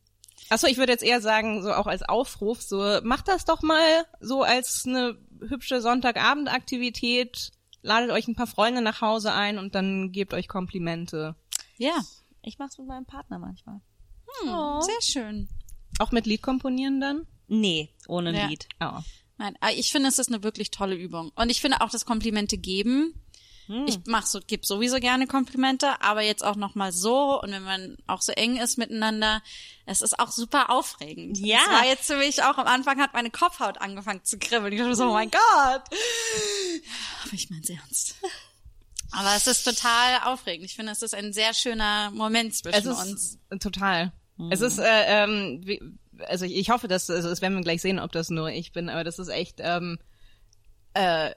[0.50, 4.06] Achso, ich würde jetzt eher sagen, so auch als Aufruf, so macht das doch mal
[4.20, 10.12] so als eine hübsche Sonntagabendaktivität, ladet euch ein paar Freunde nach Hause ein und dann
[10.12, 11.36] gebt euch Komplimente.
[11.78, 12.00] Ja,
[12.42, 13.82] ich mach's mit meinem Partner manchmal.
[14.42, 14.82] Hm, oh.
[14.82, 15.50] Sehr schön.
[16.00, 17.28] Auch mit Lied komponieren dann?
[17.48, 18.48] Nee, ohne ja.
[18.48, 18.68] Lied.
[18.80, 19.00] Oh.
[19.40, 21.32] Nein, ich finde, es ist eine wirklich tolle Übung.
[21.36, 23.14] Und ich finde auch das Komplimente geben.
[23.68, 23.86] Hm.
[23.88, 27.64] Ich mach so, gebe sowieso gerne Komplimente, aber jetzt auch noch mal so und wenn
[27.64, 29.42] man auch so eng ist miteinander,
[29.86, 31.38] es ist auch super aufregend.
[31.38, 31.60] Ja.
[31.60, 34.74] Das war jetzt für mich auch am Anfang hat meine Kopfhaut angefangen zu kribbeln.
[34.74, 35.42] Ich dachte so, oh mein Gott.
[37.24, 38.16] Aber ich meine ernst.
[39.12, 40.66] Aber es ist total aufregend.
[40.66, 43.38] Ich finde, es ist ein sehr schöner Moment zwischen uns.
[43.60, 44.12] Total.
[44.52, 45.82] Es ist, äh, ähm, wie,
[46.28, 48.90] also ich hoffe, dass, also das werden wir gleich sehen, ob das nur ich bin,
[48.90, 50.00] aber das ist echt, ähm,
[50.94, 51.32] äh,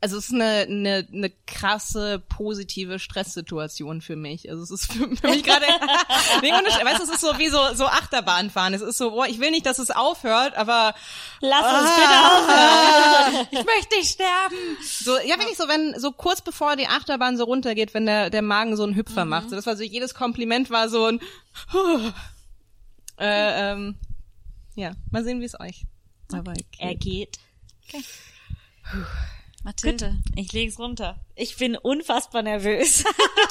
[0.00, 4.48] also es ist eine, eine, eine krasse positive Stresssituation für mich.
[4.50, 5.64] Also es ist für, für mich gerade,
[6.42, 8.74] nee, weißt du, es ist so wie so so Achterbahnfahren.
[8.74, 10.94] Es ist so, boah, ich will nicht, dass es aufhört, aber
[11.40, 13.48] lass ah, uns bitte aufhören.
[13.50, 14.56] ich möchte nicht sterben.
[14.82, 18.42] So, ja, wirklich so, wenn so kurz bevor die Achterbahn so runtergeht, wenn der der
[18.42, 19.30] Magen so einen Hüpfer mhm.
[19.30, 19.50] macht.
[19.50, 21.20] So, das war so jedes Kompliment war so ein
[23.18, 23.96] äh, ähm,
[24.76, 25.86] ja, mal sehen, wie es euch
[26.28, 26.80] dabei geht.
[26.80, 27.38] Er geht.
[27.88, 28.02] Okay.
[29.66, 30.10] Mathilde.
[30.10, 31.18] Gut, ich leg's runter.
[31.34, 33.02] Ich bin unfassbar nervös.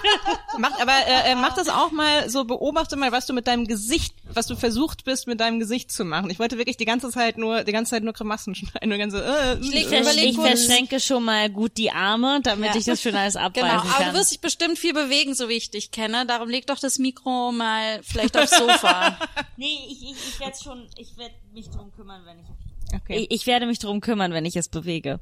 [0.57, 3.67] mach, aber äh, äh, mach das auch mal so, beobachte mal, was du mit deinem
[3.67, 6.29] Gesicht, was du versucht bist, mit deinem Gesicht zu machen.
[6.29, 8.87] Ich wollte wirklich die ganze Zeit nur, die ganze Zeit nur Grimassen schneiden.
[8.87, 12.75] Nur ganze, äh, ich, äh, ich verschränke schon mal gut die Arme, damit ja.
[12.77, 14.03] ich das schön alles abweisen genau, kann.
[14.03, 16.25] Aber du wirst dich bestimmt viel bewegen, so wie ich dich kenne.
[16.25, 19.19] Darum leg doch das Mikro mal vielleicht aufs Sofa.
[19.57, 22.45] nee, ich, ich, ich werde schon, ich werde mich drum kümmern, wenn ich
[22.93, 23.17] Okay.
[23.17, 25.19] Ich, ich werde mich drum kümmern, wenn ich es bewege.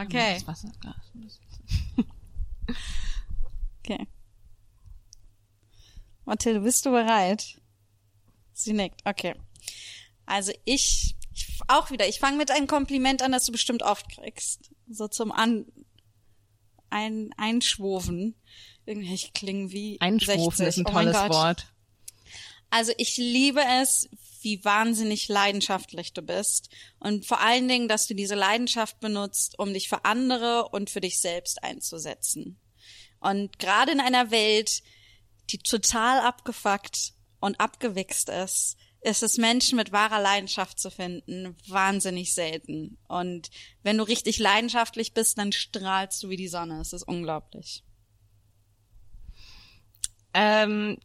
[0.00, 0.38] Okay.
[3.80, 4.06] okay.
[6.24, 7.60] Mathilde, bist du bereit?
[8.52, 9.00] Sie nickt.
[9.04, 9.34] Okay.
[10.26, 14.08] Also ich, ich auch wieder, ich fange mit einem Kompliment an, das du bestimmt oft
[14.08, 14.70] kriegst.
[14.88, 15.66] So zum an
[16.90, 18.34] ein Einschwoven.
[18.86, 20.66] Irgendwie ich klinge wie Einschwoven 60.
[20.66, 21.72] ist ein oh tolles oh Wort.
[22.70, 24.08] Also ich liebe es,
[24.42, 29.72] wie wahnsinnig leidenschaftlich du bist und vor allen Dingen, dass du diese Leidenschaft benutzt, um
[29.72, 32.58] dich für andere und für dich selbst einzusetzen.
[33.20, 34.82] Und gerade in einer Welt,
[35.50, 42.34] die total abgefuckt und abgewichst ist, ist es Menschen mit wahrer Leidenschaft zu finden wahnsinnig
[42.34, 42.98] selten.
[43.08, 43.50] Und
[43.82, 46.80] wenn du richtig leidenschaftlich bist, dann strahlst du wie die Sonne.
[46.80, 47.82] Es ist unglaublich.
[50.34, 50.98] Ähm,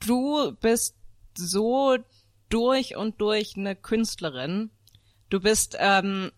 [0.00, 0.96] du bist
[1.36, 1.96] so
[2.48, 4.70] durch und durch eine Künstlerin.
[5.28, 6.30] Du bist, ähm,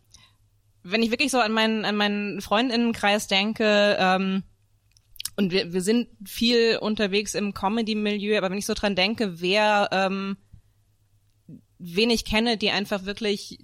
[0.82, 4.42] wenn ich wirklich so an meinen, an meinen Freundinnenkreis denke, ähm,
[5.36, 9.88] und wir, wir sind viel unterwegs im Comedy-Milieu, aber wenn ich so dran denke, wer
[9.90, 10.36] ähm,
[11.82, 13.58] wen ich kenne, die einfach wirklich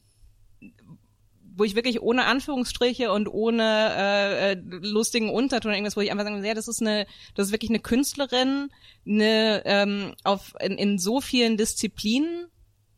[1.59, 3.63] wo ich wirklich ohne Anführungsstriche und ohne
[3.97, 7.53] äh, äh, lustigen Unterton irgendwas, wo ich einfach sagen, ja, das ist eine, das ist
[7.53, 8.71] wirklich eine Künstlerin,
[9.07, 12.47] eine ähm, auf in, in so vielen Disziplinen,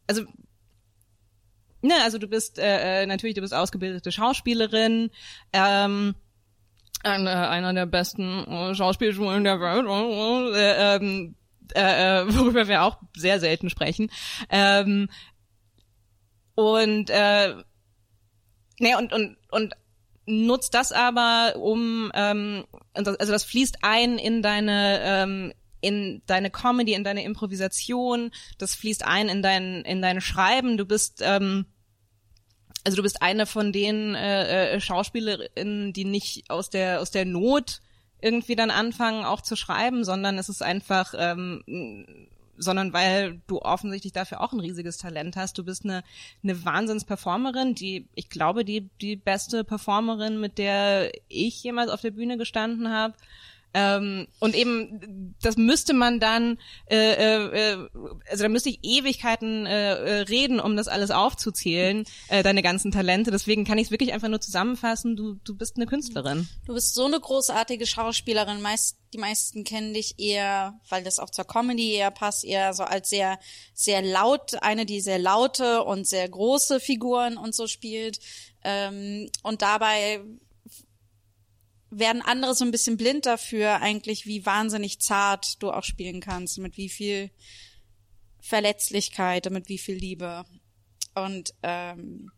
[0.07, 0.25] also
[1.81, 5.11] ne, also du bist äh, äh natürlich, du bist ausgebildete Schauspielerin,
[5.55, 6.15] ähm,
[7.03, 9.87] eine, einer der besten äh, Schauspielschulen der Welt,
[10.55, 11.35] äh, ähm,
[11.75, 14.11] äh, worüber wir auch sehr selten sprechen.
[14.51, 15.09] Ähm,
[16.55, 17.55] und äh,
[18.81, 19.75] Nee, und, und, und
[20.25, 22.65] nutzt das aber, um, ähm,
[22.95, 29.05] also das fließt ein in deine, ähm, in deine Comedy, in deine Improvisation, das fließt
[29.05, 30.79] ein in dein, in dein Schreiben.
[30.79, 31.67] Du bist, ähm,
[32.83, 37.27] also du bist eine von den äh, äh, Schauspielerinnen, die nicht aus der, aus der
[37.27, 37.83] Not
[38.23, 41.63] irgendwie dann anfangen auch zu schreiben, sondern es ist einfach ähm,
[42.61, 45.57] sondern weil du offensichtlich dafür auch ein riesiges Talent hast.
[45.59, 46.05] Du bist eine,
[46.45, 52.11] eine Wahnsinns-Performerin, die, ich glaube, die, die beste Performerin, mit der ich jemals auf der
[52.11, 53.15] Bühne gestanden habe.
[53.73, 57.89] Ähm, und eben, das müsste man dann, äh, äh, äh,
[58.29, 62.91] also da müsste ich Ewigkeiten äh, äh, reden, um das alles aufzuzählen, äh, deine ganzen
[62.91, 63.31] Talente.
[63.31, 66.49] Deswegen kann ich es wirklich einfach nur zusammenfassen, du, du bist eine Künstlerin.
[66.67, 68.61] Du bist so eine großartige Schauspielerin.
[68.61, 72.83] Meist, die meisten kennen dich eher, weil das auch zur Comedy eher passt, eher so
[72.83, 73.39] als sehr,
[73.73, 78.19] sehr laut, eine, die sehr laute und sehr große Figuren und so spielt.
[78.65, 80.21] Ähm, und dabei
[81.91, 86.59] werden andere so ein bisschen blind dafür eigentlich, wie wahnsinnig zart du auch spielen kannst,
[86.59, 87.31] mit wie viel
[88.41, 90.45] Verletzlichkeit und mit wie viel Liebe.
[91.15, 92.31] Und ähm,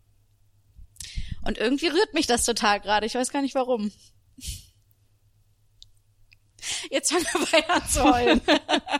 [1.44, 3.06] und irgendwie rührt mich das total gerade.
[3.06, 3.90] Ich weiß gar nicht warum.
[6.90, 8.40] Jetzt fangen wir bei an zu heulen.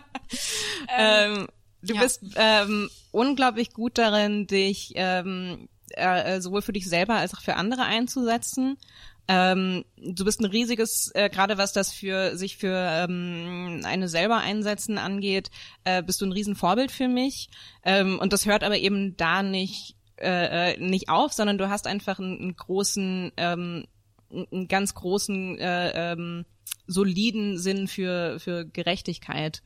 [0.88, 1.47] ähm,
[1.83, 2.03] du ja.
[2.03, 7.55] bist ähm, unglaublich gut darin, dich ähm, äh, sowohl für dich selber als auch für
[7.55, 8.79] andere einzusetzen.
[9.28, 14.38] Ähm, du bist ein riesiges, äh, gerade was das für sich für ähm, eine selber
[14.38, 15.50] einsetzen angeht,
[15.85, 17.48] äh, bist du ein Riesenvorbild für mich.
[17.85, 21.87] Ähm, und das hört aber eben da nicht äh, äh nicht auf, sondern du hast
[21.87, 23.87] einfach einen, einen großen, ähm,
[24.30, 26.44] einen ganz großen, äh, ähm,
[26.87, 29.62] soliden Sinn für für Gerechtigkeit.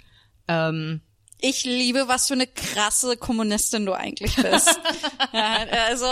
[0.48, 1.00] Ähm,
[1.40, 4.80] ich liebe, was für eine krasse Kommunistin du eigentlich bist.
[5.32, 6.06] ja, also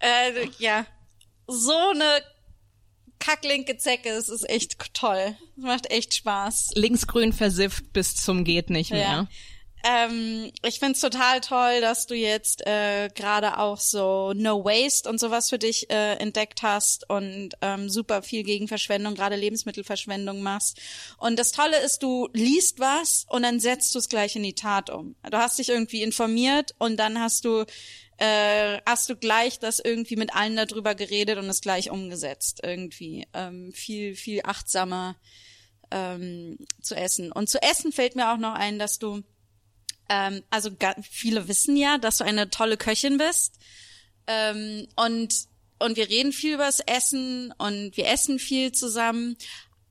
[0.00, 0.86] äh, ja,
[1.46, 2.22] so eine
[3.18, 4.10] kacklinke Zecke.
[4.10, 5.36] Es ist echt toll.
[5.56, 6.70] Es macht echt Spaß.
[6.74, 9.00] Linksgrün versifft bis zum geht nicht mehr.
[9.00, 9.28] Ja.
[9.86, 15.20] Ähm, ich find's total toll, dass du jetzt äh, gerade auch so No Waste und
[15.20, 20.80] sowas für dich äh, entdeckt hast und ähm, super viel gegen Verschwendung, gerade Lebensmittelverschwendung machst.
[21.18, 24.54] Und das Tolle ist, du liest was und dann setzt du es gleich in die
[24.54, 25.14] Tat um.
[25.30, 27.64] Du hast dich irgendwie informiert und dann hast du
[28.18, 33.26] äh, hast du gleich das irgendwie mit allen darüber geredet und es gleich umgesetzt irgendwie
[33.34, 35.16] ähm, viel viel achtsamer
[35.90, 37.30] ähm, zu essen.
[37.32, 39.22] Und zu essen fällt mir auch noch ein dass du
[40.08, 40.70] ähm, also
[41.02, 43.58] viele wissen ja dass du eine tolle Köchin bist.
[44.26, 45.34] Ähm, und
[45.78, 49.36] und wir reden viel über das Essen und wir essen viel zusammen.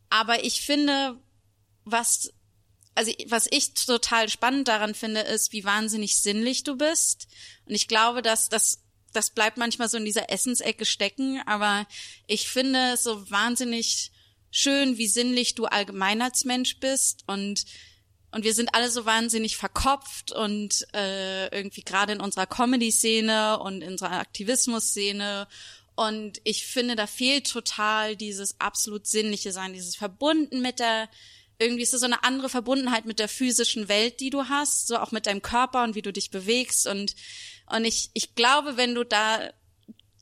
[0.09, 1.19] Aber ich finde
[1.83, 2.33] was
[2.95, 7.27] also was ich total spannend daran finde, ist, wie wahnsinnig sinnlich du bist.
[7.65, 8.81] Und ich glaube, dass das
[9.15, 11.87] das bleibt manchmal so in dieser Essensecke stecken, aber
[12.27, 14.11] ich finde es so wahnsinnig
[14.51, 17.23] schön, wie sinnlich du allgemein als Mensch bist.
[17.27, 17.65] Und
[18.31, 23.81] und wir sind alle so wahnsinnig verkopft und äh, irgendwie gerade in unserer Comedy-Szene und
[23.81, 25.47] in unserer Aktivismus-Szene.
[25.95, 31.07] Und ich finde, da fehlt total dieses absolut sinnliche Sein, dieses verbunden mit der
[31.57, 34.97] irgendwie ist es so eine andere Verbundenheit mit der physischen Welt, die du hast, so
[34.97, 36.87] auch mit deinem Körper und wie du dich bewegst.
[36.87, 37.15] Und
[37.67, 39.49] und ich ich glaube, wenn du da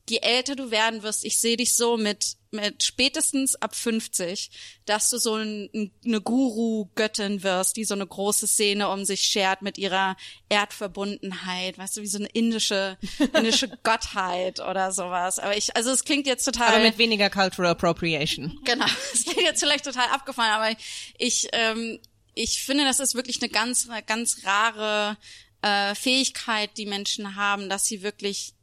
[0.08, 4.50] je älter du werden wirst, ich sehe dich so mit mit spätestens ab 50,
[4.86, 9.60] dass du so ein, eine Guru-Göttin wirst, die so eine große Szene um sich schert
[9.60, 10.16] mit ihrer
[10.48, 12.96] Erdverbundenheit, weißt du, wie so eine indische,
[13.36, 15.38] indische Gottheit oder sowas.
[15.38, 16.68] Aber ich, also es klingt jetzt total.
[16.68, 18.58] Aber mit weniger Cultural Appropriation.
[18.64, 18.86] Genau.
[19.12, 20.76] Es klingt jetzt vielleicht total abgefahren, aber
[21.18, 21.98] ich, ähm,
[22.34, 25.16] ich finde, das ist wirklich eine ganz, ganz rare
[25.62, 28.53] äh, Fähigkeit, die Menschen haben, dass sie wirklich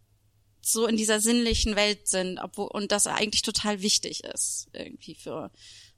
[0.61, 5.51] so in dieser sinnlichen Welt sind, obwohl, und das eigentlich total wichtig ist, irgendwie für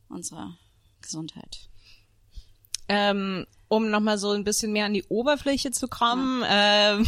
[0.09, 0.57] unsere
[1.01, 1.69] Gesundheit.
[2.87, 3.45] Ähm,
[3.75, 6.97] um nochmal so ein bisschen mehr an die Oberfläche zu kommen, ja.
[6.97, 7.07] ähm,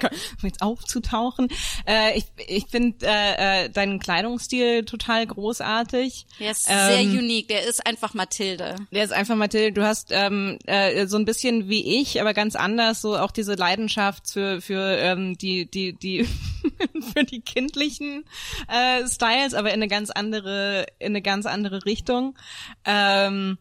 [0.02, 1.48] um jetzt aufzutauchen.
[1.86, 6.26] Äh, ich ich finde äh, äh, deinen Kleidungsstil total großartig.
[6.38, 7.48] Der ist ähm, sehr unique.
[7.48, 8.76] Der ist einfach Mathilde.
[8.92, 9.72] Der ist einfach Mathilde.
[9.72, 13.54] Du hast ähm, äh, so ein bisschen wie ich, aber ganz anders so auch diese
[13.54, 16.24] Leidenschaft für für ähm, die die die
[17.12, 18.24] für die kindlichen
[18.68, 22.38] äh, Styles, aber in eine ganz andere in eine ganz andere Richtung.
[22.84, 23.58] Ähm,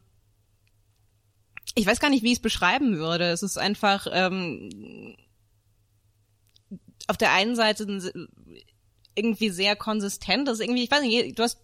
[1.78, 3.25] ich weiß gar nicht, wie ich es beschreiben würde.
[3.25, 5.15] Es ist einfach ähm,
[7.07, 7.86] auf der einen Seite
[9.15, 10.47] irgendwie sehr konsistent.
[10.47, 11.59] Das ist irgendwie, ich weiß nicht, du hast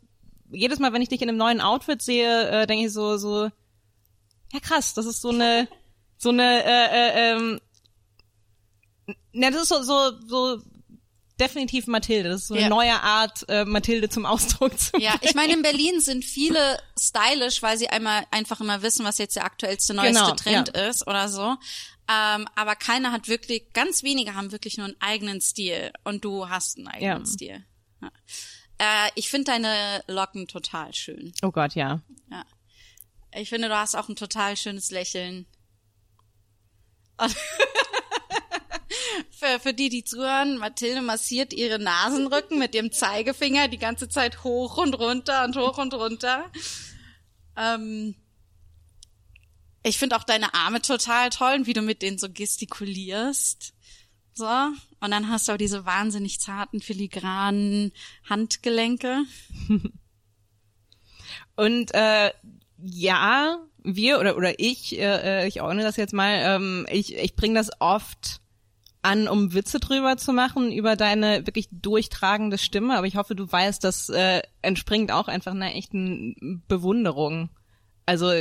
[0.51, 3.45] jedes Mal, wenn ich dich in einem neuen Outfit sehe, äh, denke ich so, so,
[4.53, 5.67] ja krass, das ist so eine,
[6.17, 7.59] so eine, äh, äh, ähm,
[9.31, 10.61] ne, das ist so, so, so
[11.39, 12.29] definitiv Mathilde.
[12.29, 12.69] Das ist so eine ja.
[12.69, 15.05] neue Art, äh, Mathilde zum Ausdruck zu bringen.
[15.05, 19.17] Ja, ich meine, in Berlin sind viele stylisch, weil sie einmal einfach immer wissen, was
[19.17, 20.87] jetzt der aktuellste, neueste genau, Trend ja.
[20.87, 21.55] ist oder so.
[22.09, 25.91] Ähm, aber keiner hat wirklich, ganz wenige haben wirklich nur einen eigenen Stil.
[26.03, 27.31] Und du hast einen eigenen ja.
[27.31, 27.65] Stil.
[28.01, 28.11] Ja.
[28.77, 31.33] Äh, ich finde deine Locken total schön.
[31.41, 32.01] Oh Gott, ja.
[32.29, 32.45] Ja.
[33.35, 35.45] Ich finde, du hast auch ein total schönes Lächeln.
[39.31, 44.43] für, für die, die zuhören, Mathilde massiert ihre Nasenrücken mit dem Zeigefinger die ganze Zeit
[44.43, 46.51] hoch und runter und hoch und runter.
[47.55, 48.15] Ähm,
[49.83, 53.73] ich finde auch deine Arme total toll und wie du mit denen so gestikulierst.
[54.33, 54.47] So.
[54.99, 57.91] Und dann hast du auch diese wahnsinnig zarten, filigranen
[58.29, 59.23] Handgelenke.
[61.55, 62.31] und äh,
[62.81, 67.35] ja, wir oder oder ich, äh, äh ich ordne das jetzt mal, ähm, ich, ich
[67.35, 68.39] bringe das oft
[69.03, 73.49] an, um Witze drüber zu machen, über deine wirklich durchtragende Stimme, aber ich hoffe, du
[73.49, 77.49] weißt, das äh, entspringt auch einfach einer echten Bewunderung.
[78.05, 78.31] Also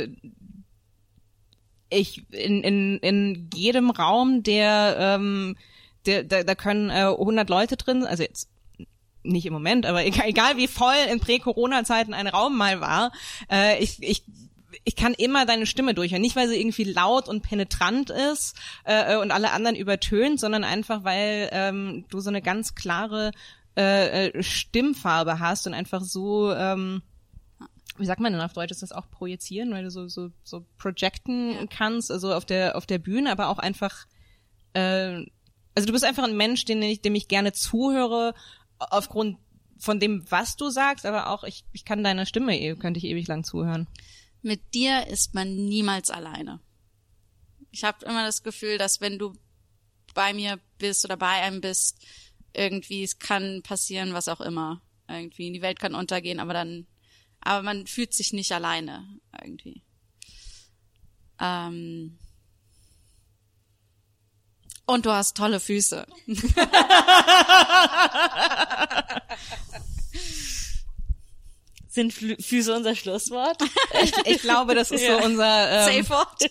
[1.89, 5.57] ich in, in, in jedem Raum, der, ähm,
[6.05, 8.49] der da, da können äh, 100 Leute drin, also jetzt
[9.21, 13.11] nicht im Moment, aber egal, egal wie voll in Prä-Corona-Zeiten ein Raum mal war,
[13.51, 14.23] äh, ich, ich
[14.85, 16.21] ich kann immer deine Stimme durchhören.
[16.21, 21.03] Nicht, weil sie irgendwie laut und penetrant ist äh, und alle anderen übertönt, sondern einfach,
[21.03, 23.31] weil ähm, du so eine ganz klare
[23.77, 27.01] äh, äh, Stimmfarbe hast und einfach so, ähm,
[27.97, 30.65] wie sagt man denn auf Deutsch, ist das auch projizieren, weil du so, so, so
[30.77, 31.65] projecten ja.
[31.67, 34.05] kannst, also auf der, auf der Bühne, aber auch einfach,
[34.73, 35.25] äh,
[35.75, 38.33] also du bist einfach ein Mensch, den ich, dem ich gerne zuhöre,
[38.79, 39.37] aufgrund
[39.79, 43.05] von dem, was du sagst, aber auch ich, ich kann deiner Stimme, eh, könnte ich
[43.05, 43.87] ewig lang zuhören
[44.43, 46.59] mit dir ist man niemals alleine.
[47.71, 49.33] Ich habe immer das Gefühl, dass wenn du
[50.13, 52.05] bei mir bist oder bei einem bist,
[52.53, 54.81] irgendwie es kann passieren, was auch immer.
[55.07, 56.87] Irgendwie die Welt kann untergehen, aber dann,
[57.41, 59.83] aber man fühlt sich nicht alleine irgendwie.
[61.39, 62.19] Ähm,
[64.85, 66.05] und du hast tolle Füße.
[71.93, 73.61] Sind Füße unser Schlusswort?
[74.01, 75.19] Ich, ich glaube, das ist ja.
[75.19, 76.41] so unser ähm, Safe Word.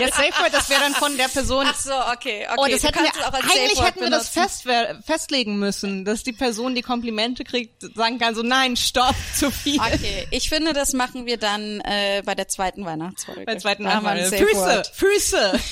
[0.00, 1.64] ja, Safe Word, das wäre dann von der Person.
[1.68, 2.56] Ach so, okay, okay.
[2.58, 4.64] Oh, das hätten wir, eigentlich hätten wir das fest,
[5.06, 9.80] festlegen müssen, dass die Person, die Komplimente kriegt, sagen kann so, nein, stopp, zu viel.
[9.80, 13.44] Okay, ich finde, das machen wir dann äh, bei der zweiten Weihnachtsfolge.
[13.44, 14.46] Bei der zweiten Weihnachtsfolge.
[14.46, 15.60] Füße, Füße.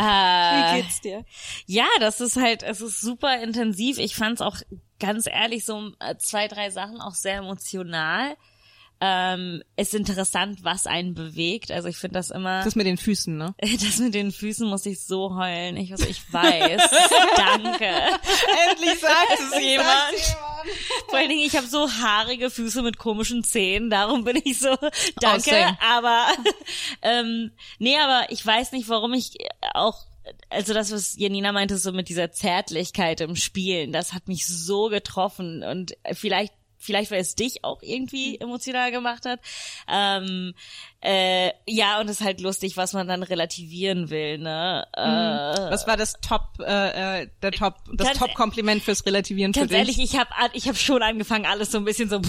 [0.00, 1.24] Äh, Wie geht's dir?
[1.66, 3.98] Ja, das ist halt, es ist super intensiv.
[3.98, 4.58] Ich fand's auch
[4.98, 8.36] ganz ehrlich so äh, zwei, drei Sachen auch sehr emotional.
[9.00, 11.70] Ähm, ist interessant, was einen bewegt.
[11.70, 12.64] Also ich finde das immer.
[12.64, 13.54] Das mit den Füßen, ne?
[13.60, 15.76] Das mit den Füßen muss ich so heulen.
[15.76, 16.82] Ich, also ich weiß.
[17.36, 17.86] Danke.
[17.86, 20.36] Endlich sagt es jemand.
[21.08, 24.76] Vor allen Dingen, ich habe so haarige Füße mit komischen Zähnen, darum bin ich so,
[25.20, 25.78] danke, Aussehen.
[25.80, 26.26] aber
[27.02, 29.36] ähm, nee, aber ich weiß nicht, warum ich
[29.74, 30.07] auch
[30.50, 34.88] also das, was Janina meinte, so mit dieser Zärtlichkeit im Spielen, das hat mich so
[34.88, 38.48] getroffen und vielleicht vielleicht weil es dich auch irgendwie mhm.
[38.48, 39.40] emotional gemacht hat.
[39.88, 40.54] Ähm,
[41.00, 44.84] äh, ja, und es ist halt lustig, was man dann relativieren will, ne?
[44.96, 45.02] Mhm.
[45.02, 49.70] Äh, was war das Top, äh, äh der Top, das Top-Kompliment fürs Relativieren für dich?
[49.70, 52.20] Ganz ehrlich, ich habe ich hab schon angefangen, alles so ein bisschen so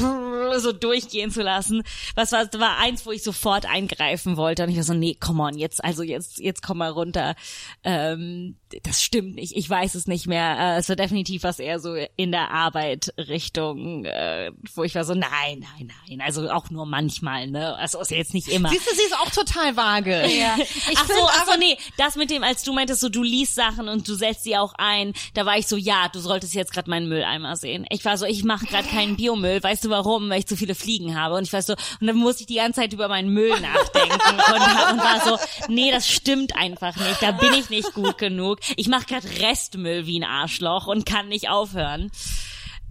[0.59, 1.82] so durchgehen zu lassen.
[2.13, 5.41] Was war, war eins, wo ich sofort eingreifen wollte und ich war so, nee, come
[5.41, 7.36] on, jetzt, also jetzt, jetzt komm mal runter.
[7.84, 10.57] Ähm, das stimmt nicht, ich weiß es nicht mehr.
[10.59, 15.05] Äh, es war definitiv was eher so in der Arbeit Richtung, äh, wo ich war
[15.05, 17.76] so, nein, nein, nein, also auch nur manchmal, ne?
[17.76, 18.70] Also ist ja jetzt nicht immer immer.
[18.70, 20.28] Siehst du, sie ist auch total vage.
[20.28, 20.55] Ja.
[20.57, 23.55] Ich ach so, ach so, nee, das mit dem, als du meintest, so du liest
[23.55, 26.72] Sachen und du setzt sie auch ein, da war ich so, ja, du solltest jetzt
[26.74, 27.86] gerade meinen Mülleimer sehen.
[27.89, 30.30] Ich war so, ich mache gerade keinen Biomüll, weißt du warum?
[30.30, 32.55] Weil ich zu viele Fliegen habe und ich war so, und dann musste ich die
[32.55, 34.20] ganze Zeit über meinen Müll nachdenken
[34.53, 35.38] und, und war so,
[35.68, 38.60] nee, das stimmt einfach nicht, da bin ich nicht gut genug.
[38.76, 42.12] Ich mache gerade Restmüll wie ein Arschloch und kann nicht aufhören.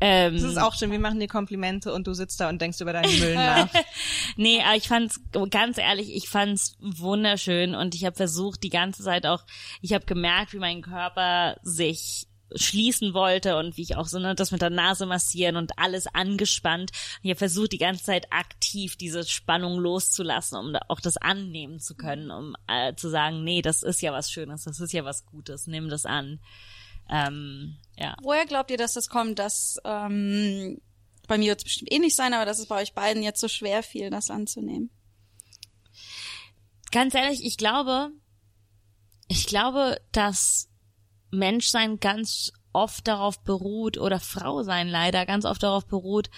[0.01, 2.81] Ähm, das ist auch schön, wir machen dir Komplimente und du sitzt da und denkst
[2.81, 3.69] über deinen Müll nach.
[4.37, 5.21] nee, aber ich fand's,
[5.51, 9.45] ganz ehrlich, ich fand's wunderschön und ich habe versucht die ganze Zeit auch,
[9.83, 14.35] ich habe gemerkt, wie mein Körper sich schließen wollte und wie ich auch so ne,
[14.35, 16.93] das mit der Nase massieren und alles angespannt.
[17.23, 21.81] Ich habe versucht, die ganze Zeit aktiv diese Spannung loszulassen, um da auch das annehmen
[21.81, 25.05] zu können, um äh, zu sagen, nee, das ist ja was Schönes, das ist ja
[25.05, 26.41] was Gutes, nimm das an.
[27.09, 28.17] Ähm, ja.
[28.23, 30.81] Woher glaubt ihr, dass das kommt, dass ähm,
[31.27, 33.41] bei mir wird es bestimmt eh nicht sein, aber dass es bei euch beiden jetzt
[33.41, 34.91] so schwer fiel, das anzunehmen?
[36.91, 38.11] Ganz ehrlich, ich glaube,
[39.27, 40.71] ich glaube, dass
[41.31, 46.31] Menschsein ganz oft darauf beruht oder Frau sein leider ganz oft darauf beruht,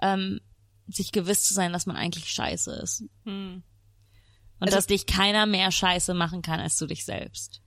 [0.00, 0.40] ähm,
[0.86, 3.04] sich gewiss zu sein, dass man eigentlich scheiße ist.
[3.24, 3.62] Hm.
[4.60, 7.62] Und also, dass dich keiner mehr scheiße machen kann als du dich selbst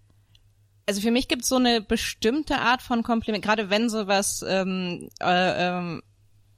[0.92, 5.08] also für mich gibt es so eine bestimmte Art von Kompliment, gerade wenn sowas, ähm,
[5.22, 6.02] äh, ähm,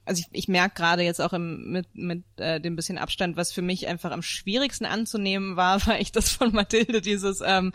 [0.05, 3.51] also ich, ich merke gerade jetzt auch im, mit, mit äh, dem bisschen Abstand, was
[3.51, 7.73] für mich einfach am schwierigsten anzunehmen war, war ich das von Mathilde, dieses ähm,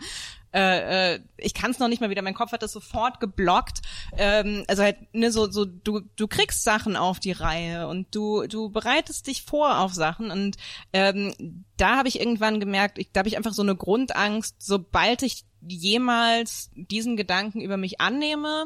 [0.53, 3.81] äh, äh, ich kann es noch nicht mal wieder, mein Kopf hat das sofort geblockt.
[4.17, 8.47] Ähm, also halt, ne, so, so, du, du kriegst Sachen auf die Reihe und du,
[8.47, 10.57] du bereitest dich vor auf Sachen und
[10.93, 15.21] ähm, da habe ich irgendwann gemerkt, ich, da habe ich einfach so eine Grundangst, sobald
[15.21, 18.65] ich jemals diesen Gedanken über mich annehme,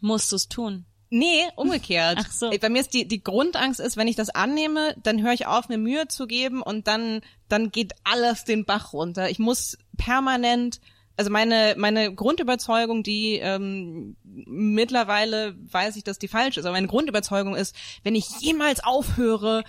[0.00, 0.84] musst du es tun.
[1.10, 2.18] Nee, umgekehrt.
[2.20, 2.50] Ach so.
[2.60, 5.68] Bei mir ist die, die Grundangst ist, wenn ich das annehme, dann höre ich auf,
[5.68, 9.30] mir Mühe zu geben und dann, dann geht alles den Bach runter.
[9.30, 10.80] Ich muss permanent,
[11.18, 16.86] also meine, meine Grundüberzeugung, die ähm, mittlerweile weiß ich, dass die falsch ist, aber meine
[16.86, 19.64] Grundüberzeugung ist, wenn ich jemals aufhöre,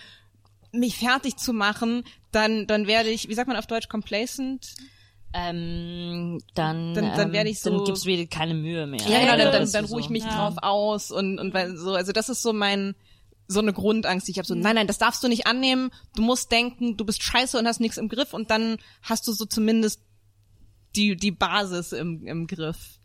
[0.71, 4.75] mich fertig zu machen, dann, dann werde ich, wie sagt man auf Deutsch, complacent?
[5.33, 8.99] ähm, dann, dann, dann werde ich so, dann gibt's wieder keine Mühe mehr.
[9.01, 10.29] Ja, genau, dann, dann, dann ruhe ich mich ja.
[10.29, 12.95] drauf aus und, und weil so, also das ist so mein,
[13.47, 16.23] so eine Grundangst, die ich habe so, nein, nein, das darfst du nicht annehmen, du
[16.23, 19.45] musst denken, du bist scheiße und hast nichts im Griff und dann hast du so
[19.45, 20.01] zumindest
[20.95, 22.99] die, die Basis im, im Griff.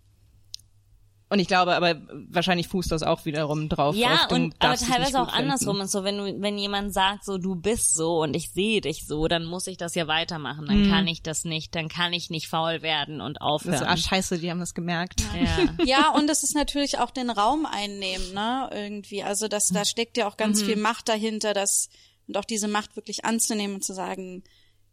[1.30, 3.97] Und ich glaube, aber wahrscheinlich fußt das auch wiederum drauf.
[3.97, 7.57] Ja, und aber teilweise auch andersrum und so, wenn du, wenn jemand sagt, so du
[7.57, 10.66] bist so und ich sehe dich so, dann muss ich das ja weitermachen.
[10.66, 10.91] Dann mhm.
[10.91, 13.78] kann ich das nicht, dann kann ich nicht faul werden und aufhören.
[13.78, 15.22] So, ah, scheiße, die haben das gemerkt.
[15.35, 15.74] Ja.
[15.85, 18.70] ja, und es ist natürlich auch den Raum einnehmen, ne?
[18.72, 19.24] Irgendwie.
[19.24, 20.66] Also das, da steckt ja auch ganz mhm.
[20.66, 21.89] viel Macht dahinter, das
[22.28, 24.45] und auch diese Macht wirklich anzunehmen und zu sagen,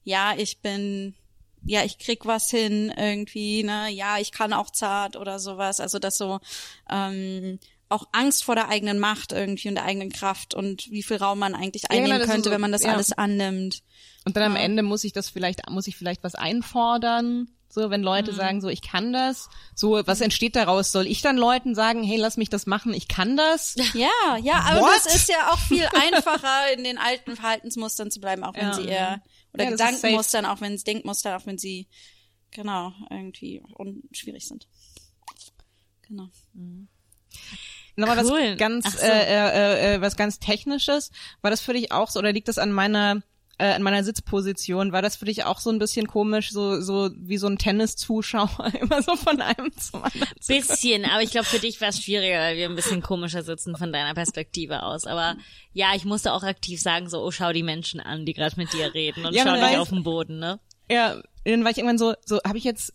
[0.03, 1.13] ja, ich bin
[1.63, 5.79] ja, ich krieg was hin irgendwie, ne, ja, ich kann auch zart oder sowas.
[5.79, 6.39] Also das so
[6.89, 7.59] ähm,
[7.89, 11.39] auch Angst vor der eigenen Macht irgendwie und der eigenen Kraft und wie viel Raum
[11.39, 12.93] man eigentlich einnehmen ja, genau, könnte, so, wenn man das ja.
[12.93, 13.81] alles annimmt.
[14.25, 17.47] Und dann am Ende muss ich das vielleicht, muss ich vielleicht was einfordern.
[17.69, 18.35] So, wenn Leute mhm.
[18.35, 20.91] sagen, so, ich kann das, so, was entsteht daraus?
[20.91, 23.75] Soll ich dann Leuten sagen, hey, lass mich das machen, ich kann das?
[23.93, 24.89] Ja, ja, aber What?
[24.95, 28.73] das ist ja auch viel einfacher, in den alten Verhaltensmustern zu bleiben, auch wenn ja.
[28.73, 29.21] sie eher
[29.53, 31.87] oder ja, Gedankenmustern, auch wenn es Denkmuster, auch wenn sie
[32.51, 33.61] genau irgendwie
[34.11, 34.67] schwierig sind.
[36.01, 36.29] Genau.
[36.53, 36.87] Mhm.
[37.95, 38.51] Nochmal cool.
[38.51, 39.05] was ganz so.
[39.05, 41.11] äh, äh, äh, was ganz technisches.
[41.41, 43.21] War das für dich auch so oder liegt das an meiner
[43.61, 44.91] äh, in meiner Sitzposition.
[44.91, 48.73] War das für dich auch so ein bisschen komisch, so, so wie so ein Tenniszuschauer,
[48.81, 50.33] immer so von einem zum anderen?
[50.47, 53.77] Bisschen, aber ich glaube, für dich war es schwieriger, weil wir ein bisschen komischer sitzen
[53.77, 55.05] von deiner Perspektive aus.
[55.05, 55.35] Aber
[55.73, 58.73] ja, ich musste auch aktiv sagen, so, oh, schau die Menschen an, die gerade mit
[58.73, 60.59] dir reden und ja, schau nicht auf den Boden, ne?
[60.89, 62.93] Ja, dann war ich irgendwann so, so, habe ich jetzt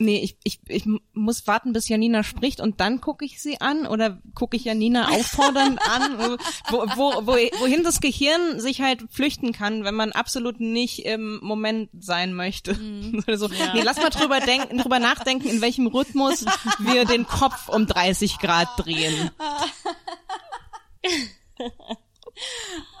[0.00, 3.86] nee, ich, ich, ich muss warten, bis Janina spricht und dann gucke ich sie an
[3.86, 6.38] oder gucke ich Janina auffordernd an,
[6.70, 11.38] wo, wo, wo, wohin das Gehirn sich halt flüchten kann, wenn man absolut nicht im
[11.42, 12.74] Moment sein möchte.
[12.74, 13.22] Mhm.
[13.36, 13.74] so, ja.
[13.74, 16.44] Nee, lass mal drüber, denken, drüber nachdenken, in welchem Rhythmus
[16.78, 19.30] wir den Kopf um 30 Grad drehen.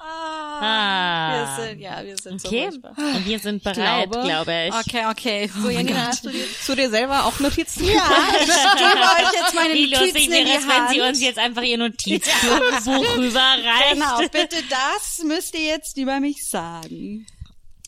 [0.02, 2.70] Ah, Wir sind, ja, wir sind okay.
[2.70, 4.74] so Und wir sind bereit, glaube, glaube, ich.
[4.74, 5.50] Okay, okay.
[5.62, 7.84] So, Janina, hast du dir, zu dir selber auch Notizen?
[7.84, 11.38] Ja, ich gebe euch jetzt meine Wie Notizen lustig wäre es, wenn sie uns jetzt
[11.38, 13.94] einfach ihr Notizbuch rüberreicht.
[13.94, 17.26] Genau, bitte das müsst ihr jetzt über mich sagen.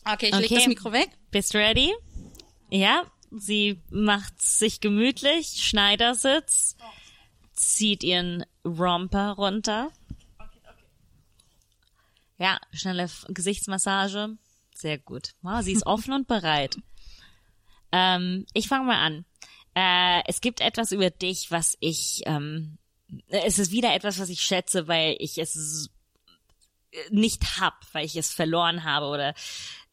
[0.05, 0.41] Okay, ich okay.
[0.41, 1.09] leg das Mikro weg.
[1.31, 1.93] Bist du ready?
[2.69, 6.75] Ja, sie macht sich gemütlich, Schneidersitz,
[7.53, 9.91] zieht ihren Romper runter
[12.37, 14.37] ja, schnelle Gesichtsmassage.
[14.73, 15.33] Sehr gut.
[15.41, 16.77] Wow, sie ist offen und bereit.
[17.91, 19.25] Ähm, ich fange mal an.
[19.75, 22.77] Äh, es gibt etwas über dich, was ich, ähm,
[23.27, 25.89] es ist wieder etwas, was ich schätze, weil ich es
[27.09, 29.33] nicht hab, weil ich es verloren habe oder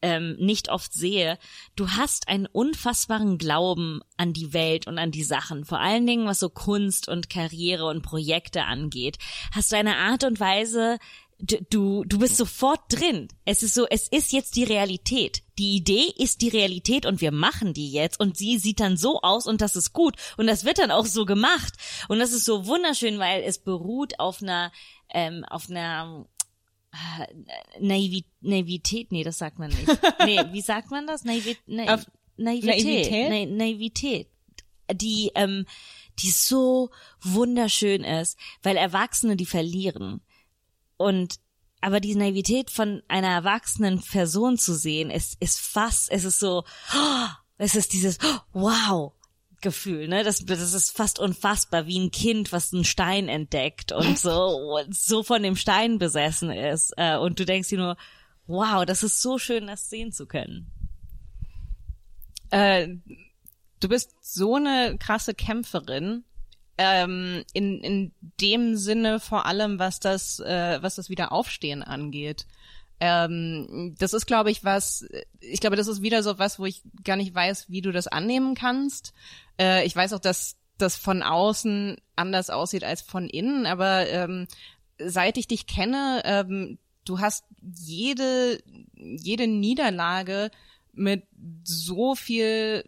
[0.01, 1.37] ähm, nicht oft sehe.
[1.75, 6.27] Du hast einen unfassbaren Glauben an die Welt und an die Sachen, vor allen Dingen
[6.27, 9.17] was so Kunst und Karriere und Projekte angeht.
[9.51, 10.97] Hast du eine Art und Weise,
[11.41, 13.27] du, du bist sofort drin.
[13.45, 15.43] Es ist so, es ist jetzt die Realität.
[15.57, 19.21] Die Idee ist die Realität und wir machen die jetzt und sie sieht dann so
[19.21, 21.73] aus und das ist gut und das wird dann auch so gemacht
[22.07, 24.71] und das ist so wunderschön, weil es beruht auf einer,
[25.13, 26.25] ähm, auf einer
[26.91, 29.87] äh, Naivi Naivität, nee, das sagt man nicht.
[30.25, 31.23] Nee, wie sagt man das?
[31.23, 32.05] Naivi Na Auf
[32.37, 32.85] Naivität.
[32.85, 33.29] Naivität?
[33.29, 34.27] Na Naivität.
[34.93, 35.65] Die, ähm,
[36.19, 36.89] die so
[37.21, 40.21] wunderschön ist, weil Erwachsene die verlieren.
[41.01, 41.35] Und
[41.81, 46.63] aber die Naivität von einer erwachsenen Person zu sehen, ist, ist fast, es ist so,
[46.95, 47.27] oh,
[47.57, 49.13] es ist dieses, oh, wow,
[49.61, 50.23] Gefühl, ne?
[50.23, 55.23] Das, das ist fast unfassbar, wie ein Kind, was einen Stein entdeckt und so, so
[55.23, 56.93] von dem Stein besessen ist.
[56.97, 57.97] Äh, und du denkst dir nur,
[58.47, 60.71] wow, das ist so schön, das sehen zu können.
[62.49, 62.89] Äh,
[63.79, 66.25] du bist so eine krasse Kämpferin.
[66.81, 72.45] Ähm, in, in dem Sinne vor allem, was das, äh, was das Wiederaufstehen angeht.
[72.99, 75.05] Ähm, das ist, glaube ich, was,
[75.39, 78.07] ich glaube, das ist wieder so was, wo ich gar nicht weiß, wie du das
[78.07, 79.13] annehmen kannst.
[79.59, 84.47] Äh, ich weiß auch, dass das von außen anders aussieht als von innen, aber ähm,
[84.99, 88.61] seit ich dich kenne, ähm, du hast jede,
[88.95, 90.51] jede Niederlage
[90.93, 91.23] mit
[91.63, 92.85] so viel,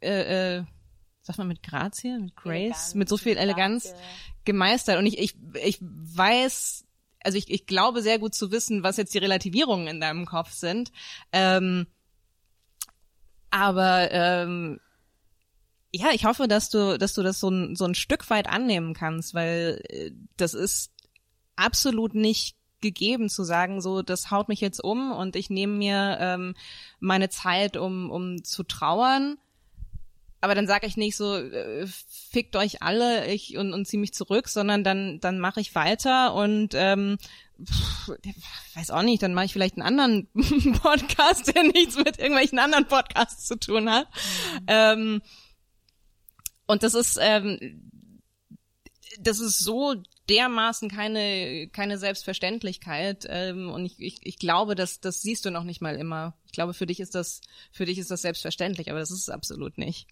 [0.00, 0.64] äh, äh,
[1.28, 3.94] sag mal mit Grazie, mit Grace, Eleganz, mit so viel Eleganz
[4.44, 4.98] gemeistert.
[4.98, 6.84] Und ich, ich, ich weiß
[7.22, 10.52] also ich, ich glaube sehr gut zu wissen, was jetzt die Relativierungen in deinem Kopf
[10.52, 10.92] sind.
[11.32, 11.86] Ähm,
[13.50, 14.80] aber ähm,
[15.92, 18.94] ja, ich hoffe, dass du, dass du das so ein, so ein Stück weit annehmen
[18.94, 20.92] kannst, weil äh, das ist
[21.56, 26.18] absolut nicht gegeben zu sagen, so das haut mich jetzt um und ich nehme mir
[26.20, 26.54] ähm,
[27.00, 29.38] meine Zeit, um, um zu trauern.
[30.40, 31.86] Aber dann sage ich nicht so, äh,
[32.30, 36.34] fickt euch alle ich und, und zieh mich zurück, sondern dann dann mache ich weiter
[36.34, 37.18] und ähm,
[37.64, 38.12] pff,
[38.74, 40.28] weiß auch nicht, dann mache ich vielleicht einen anderen
[40.80, 44.06] Podcast, der nichts mit irgendwelchen anderen Podcasts zu tun hat.
[44.60, 44.66] Mhm.
[44.68, 45.22] Ähm,
[46.66, 47.82] und das ist ähm,
[49.18, 49.94] das ist so
[50.28, 55.64] dermaßen keine keine Selbstverständlichkeit ähm, und ich, ich, ich glaube, dass das siehst du noch
[55.64, 56.36] nicht mal immer.
[56.46, 57.40] Ich glaube, für dich ist das
[57.72, 60.06] für dich ist das selbstverständlich, aber das ist es absolut nicht.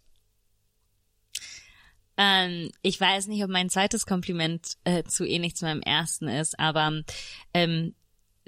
[2.16, 6.58] Ähm, ich weiß nicht, ob mein zweites Kompliment äh, zu ähnlich zu meinem ersten ist,
[6.58, 7.02] aber
[7.52, 7.94] ähm,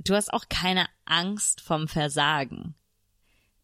[0.04, 2.74] du hast auch keine Angst vom Versagen.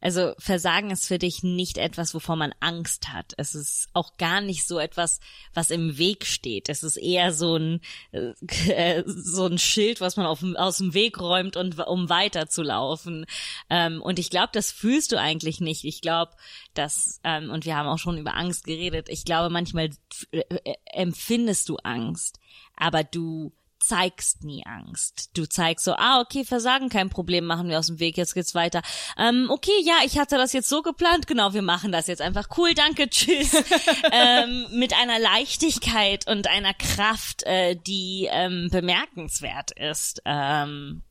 [0.05, 3.33] Also Versagen ist für dich nicht etwas, wovor man Angst hat.
[3.39, 5.19] Es ist auch gar nicht so etwas,
[5.55, 6.69] was im Weg steht.
[6.69, 7.81] Es ist eher so ein
[8.13, 13.25] äh, so ein Schild, was man auf, aus dem Weg räumt und um weiterzulaufen.
[13.71, 15.85] Ähm, und ich glaube, das fühlst du eigentlich nicht.
[15.85, 16.33] Ich glaube,
[16.75, 19.09] dass ähm, und wir haben auch schon über Angst geredet.
[19.09, 19.89] Ich glaube, manchmal
[20.33, 22.41] äh, äh, empfindest du Angst,
[22.77, 23.55] aber du
[23.87, 25.31] zeigst nie Angst.
[25.37, 28.55] Du zeigst so, ah, okay, Versagen, kein Problem, machen wir aus dem Weg, jetzt geht's
[28.55, 28.83] weiter.
[29.19, 32.49] Ähm, okay, ja, ich hatte das jetzt so geplant, genau, wir machen das jetzt einfach.
[32.57, 33.55] Cool, danke, tschüss.
[34.13, 40.23] ähm, mit einer Leichtigkeit und einer Kraft, äh, die ähm, bemerkenswert ist.
[40.25, 41.03] Ähm,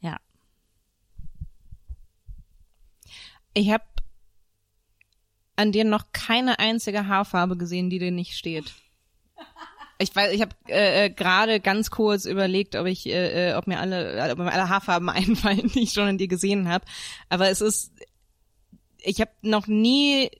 [0.00, 0.18] ja.
[3.54, 3.84] Ich habe
[5.56, 8.72] an dir noch keine einzige Haarfarbe gesehen, die dir nicht steht.
[10.00, 13.66] Ich weiß, ich habe äh, äh, gerade ganz kurz überlegt, ob ich, äh, äh ob
[13.66, 16.84] mir alle, ob mir alle Haarfarben einfallen, die ich schon in dir gesehen habe.
[17.28, 17.92] Aber es ist,
[18.98, 20.30] ich habe noch nie,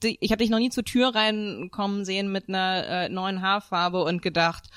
[0.00, 4.22] ich habe dich noch nie zur Tür reinkommen sehen mit einer äh, neuen Haarfarbe und
[4.22, 4.70] gedacht,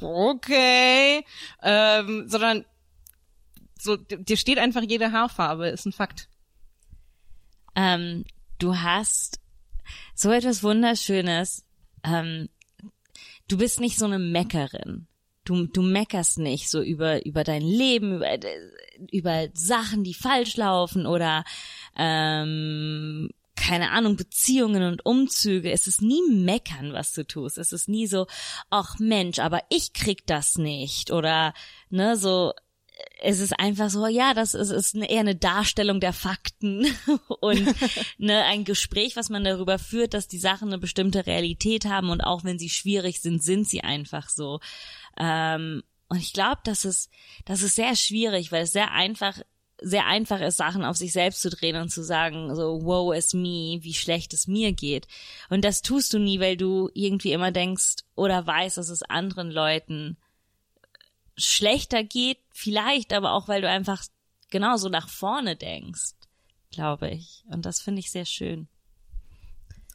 [0.00, 1.24] okay,
[1.62, 2.64] ähm, sondern
[3.78, 6.28] so, dir steht einfach jede Haarfarbe, ist ein Fakt.
[7.74, 8.24] Ähm,
[8.58, 9.40] du hast
[10.14, 11.64] so etwas Wunderschönes
[12.04, 12.48] ähm,
[13.48, 15.06] du bist nicht so eine Meckerin.
[15.44, 18.38] Du, du meckerst nicht so über, über dein Leben, über,
[19.10, 21.44] über Sachen, die falsch laufen oder
[21.96, 25.70] ähm, keine Ahnung, Beziehungen und Umzüge.
[25.70, 27.58] Es ist nie meckern, was du tust.
[27.58, 28.26] Es ist nie so,
[28.70, 31.10] ach Mensch, aber ich krieg das nicht.
[31.10, 31.52] Oder,
[31.90, 32.52] ne, so,
[33.20, 36.86] es ist einfach so, ja, das ist, ist eher eine Darstellung der Fakten
[37.40, 37.74] und
[38.18, 42.20] ne, ein Gespräch, was man darüber führt, dass die Sachen eine bestimmte Realität haben und
[42.22, 44.60] auch wenn sie schwierig sind, sind sie einfach so.
[45.18, 47.10] Ähm, und ich glaube, das ist,
[47.44, 49.38] das ist sehr schwierig, weil es sehr einfach
[49.82, 53.32] sehr einfach ist, Sachen auf sich selbst zu drehen und zu sagen, so, wow, is
[53.32, 55.06] me, wie schlecht es mir geht.
[55.48, 59.50] Und das tust du nie, weil du irgendwie immer denkst oder weißt, dass es anderen
[59.50, 60.18] Leuten
[61.40, 64.04] schlechter geht, vielleicht, aber auch, weil du einfach
[64.50, 66.12] genauso nach vorne denkst,
[66.70, 67.44] glaube ich.
[67.48, 68.68] Und das finde ich sehr schön.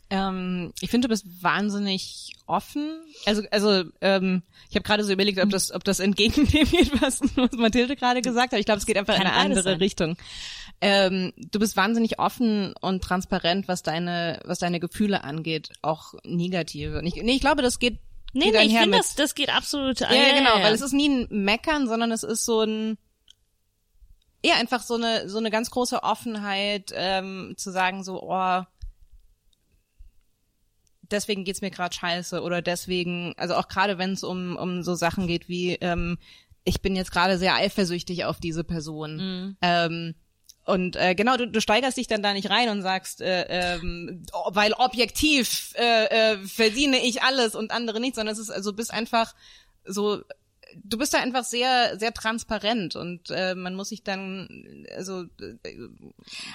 [0.09, 3.01] Ähm, ich finde, du bist wahnsinnig offen.
[3.25, 7.01] Also, also ähm, ich habe gerade so überlegt, ob das, ob das entgegen dem geht,
[7.01, 8.59] was, was Mathilde gerade gesagt hat.
[8.59, 9.77] Ich glaube, es geht einfach Kann in eine andere sein.
[9.77, 10.15] Richtung.
[10.79, 16.99] Ähm, du bist wahnsinnig offen und transparent, was deine, was deine Gefühle angeht, auch negative.
[16.99, 17.99] Und ich, nee, ich glaube, das geht.
[18.35, 20.01] Nee, nee, ich finde, das, das geht absolut.
[20.01, 22.97] Ja, ja, genau, weil es ist nie ein Meckern, sondern es ist so ein
[24.41, 28.63] eher einfach so eine so eine ganz große Offenheit ähm, zu sagen so oh
[31.11, 34.95] deswegen geht's mir gerade scheiße oder deswegen, also auch gerade wenn es um, um so
[34.95, 36.17] Sachen geht wie, ähm,
[36.63, 39.17] ich bin jetzt gerade sehr eifersüchtig auf diese Person.
[39.17, 39.57] Mhm.
[39.61, 40.15] Ähm,
[40.65, 44.25] und äh, genau, du, du steigerst dich dann da nicht rein und sagst, äh, ähm,
[44.49, 48.91] weil objektiv äh, äh, verdiene ich alles und andere nicht, sondern es ist also bist
[48.91, 49.35] einfach
[49.85, 50.23] so
[50.83, 55.55] du bist da einfach sehr, sehr transparent und äh, man muss sich dann also äh,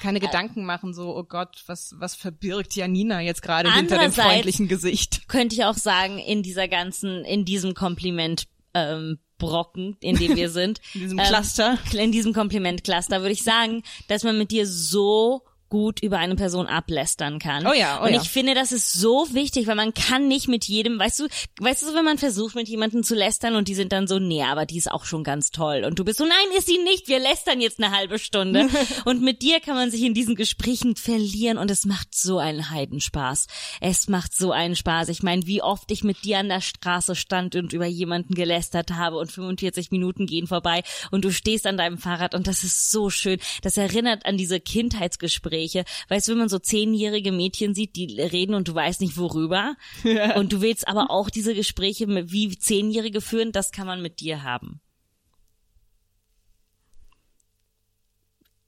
[0.02, 4.12] keine äh, Gedanken machen, so, oh Gott, was, was verbirgt Janina jetzt gerade hinter dem
[4.12, 5.28] freundlichen Gesicht?
[5.28, 10.50] Könnte ich auch sagen, in dieser ganzen, in diesem Kompliment ähm, Brocken, in dem wir
[10.50, 10.80] sind.
[10.94, 11.78] in diesem Cluster.
[11.92, 16.34] Ähm, in diesem Kompliment-Cluster würde ich sagen, dass man mit dir so gut über eine
[16.34, 17.66] Person ablästern kann.
[17.66, 18.20] Oh ja, oh Und ja.
[18.20, 21.28] ich finde, das ist so wichtig, weil man kann nicht mit jedem, weißt du,
[21.60, 24.42] weißt du, wenn man versucht, mit jemandem zu lästern und die sind dann so, nee,
[24.42, 25.84] aber die ist auch schon ganz toll.
[25.86, 28.68] Und du bist so, nein, ist sie nicht, wir lästern jetzt eine halbe Stunde.
[29.04, 32.70] und mit dir kann man sich in diesen Gesprächen verlieren und es macht so einen
[32.70, 33.46] Heidenspaß.
[33.80, 35.08] Es macht so einen Spaß.
[35.08, 38.90] Ich meine, wie oft ich mit dir an der Straße stand und über jemanden gelästert
[38.90, 42.90] habe und 45 Minuten gehen vorbei und du stehst an deinem Fahrrad und das ist
[42.90, 43.38] so schön.
[43.62, 45.84] Das erinnert an diese Kindheitsgespräche Gespräche.
[46.08, 49.76] Weißt du, wenn man so zehnjährige Mädchen sieht, die reden und du weißt nicht worüber.
[50.04, 50.36] Ja.
[50.36, 54.42] Und du willst aber auch diese Gespräche wie Zehnjährige führen, das kann man mit dir
[54.42, 54.80] haben.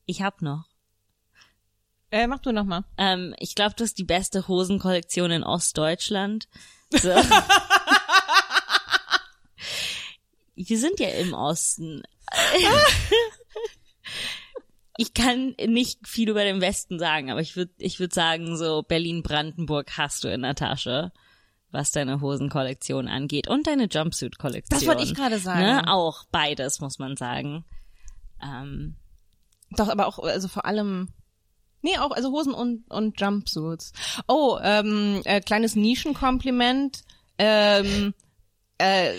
[0.06, 0.64] Ich hab noch.
[2.10, 2.84] Äh, mach du noch mal.
[2.98, 6.48] Ähm, ich glaube, du hast die beste Hosenkollektion in Ostdeutschland.
[6.90, 7.08] So.
[10.54, 12.02] Wir sind ja im Osten.
[15.02, 18.84] ich kann nicht viel über den Westen sagen, aber ich würde ich würd sagen, so
[18.84, 21.10] Berlin-Brandenburg hast du in der Tasche,
[21.72, 24.78] was deine Hosenkollektion angeht und deine Jumpsuit-Kollektion.
[24.78, 25.60] Das wollte ich gerade sagen.
[25.60, 25.88] Ne?
[25.88, 27.64] Auch beides, muss man sagen.
[28.40, 28.94] Ähm,
[29.70, 31.08] Doch, aber auch, also vor allem,
[31.80, 33.92] nee, auch, also Hosen und, und Jumpsuits.
[34.28, 37.02] Oh, ähm, äh, kleines Nischenkompliment.
[37.38, 38.14] Ähm,
[38.78, 39.14] äh,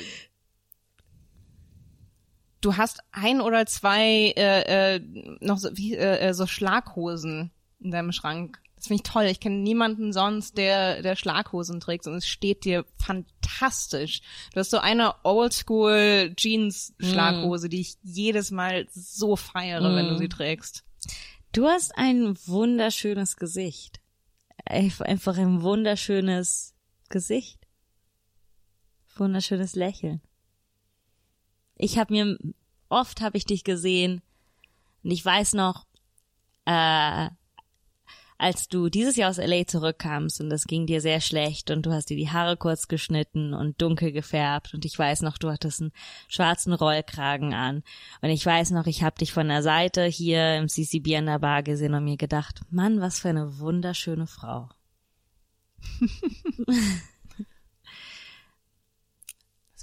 [2.64, 5.00] du hast ein oder zwei äh, äh,
[5.42, 8.60] noch so, wie, äh, äh, so Schlaghosen in deinem Schrank.
[8.76, 9.26] Das finde ich toll.
[9.26, 14.22] Ich kenne niemanden sonst, der, der Schlaghosen trägt und es steht dir fantastisch.
[14.54, 17.70] Du hast so eine Oldschool Jeans Schlaghose, mm.
[17.70, 19.96] die ich jedes Mal so feiere, mm.
[19.96, 20.84] wenn du sie trägst.
[21.54, 24.02] Du hast ein wunderschönes Gesicht.
[24.66, 26.74] Einfach ein wunderschönes
[27.10, 27.60] Gesicht.
[29.16, 30.22] Wunderschönes Lächeln
[31.76, 32.38] ich habe mir
[32.90, 34.22] oft habe ich dich gesehen
[35.04, 35.86] und ich weiß noch,
[36.66, 37.30] äh,
[38.38, 41.92] als du dieses Jahr aus LA zurückkamst und es ging dir sehr schlecht und du
[41.92, 45.82] hast dir die Haare kurz geschnitten und dunkel gefärbt und ich weiß noch, du hattest
[45.82, 45.92] einen
[46.28, 47.84] schwarzen Rollkragen an
[48.22, 51.40] und ich weiß noch, ich habe dich von der Seite hier im CCB an der
[51.40, 54.70] Bar gesehen und mir gedacht, Mann, was für eine wunderschöne Frau.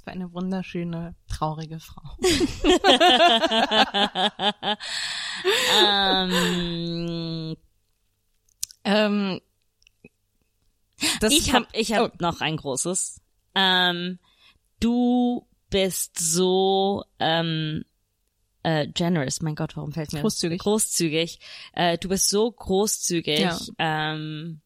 [0.01, 2.17] Das war eine wunderschöne, traurige Frau.
[5.85, 7.55] ähm,
[8.83, 9.41] ähm,
[11.29, 12.15] ich habe ich hab oh.
[12.19, 13.21] noch ein großes.
[13.53, 14.17] Ähm,
[14.79, 17.85] du bist so ähm,
[18.63, 20.61] äh, generous, mein Gott, warum fällt mir großzügig?
[20.61, 21.39] Großzügig.
[21.73, 23.39] Äh, du bist so großzügig.
[23.39, 23.59] Ja.
[23.77, 24.61] Ähm,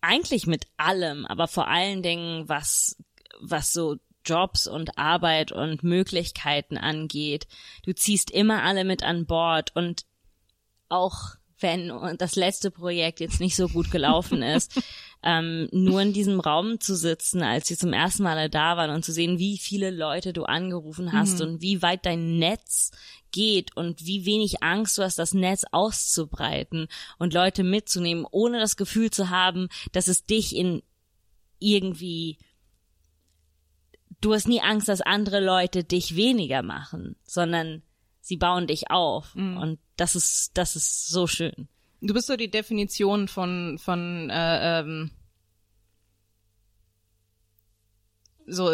[0.00, 2.96] eigentlich mit allem, aber vor allen Dingen was
[3.40, 7.46] was so Jobs und Arbeit und Möglichkeiten angeht.
[7.84, 10.04] Du ziehst immer alle mit an Bord und
[10.88, 14.80] auch wenn das letzte Projekt jetzt nicht so gut gelaufen ist,
[15.22, 19.04] ähm, nur in diesem Raum zu sitzen, als wir zum ersten Mal da waren und
[19.04, 21.46] zu sehen, wie viele Leute du angerufen hast mhm.
[21.46, 22.92] und wie weit dein Netz
[23.32, 28.76] geht und wie wenig Angst du hast, das Netz auszubreiten und Leute mitzunehmen, ohne das
[28.76, 30.82] Gefühl zu haben, dass es dich in
[31.58, 32.38] irgendwie
[34.20, 37.82] du hast nie Angst, dass andere Leute dich weniger machen, sondern
[38.20, 39.34] sie bauen dich auf.
[39.34, 39.56] Mhm.
[39.56, 41.68] Und das ist, das ist so schön.
[42.00, 45.10] Du bist so die Definition von, von äh, ähm,
[48.46, 48.70] so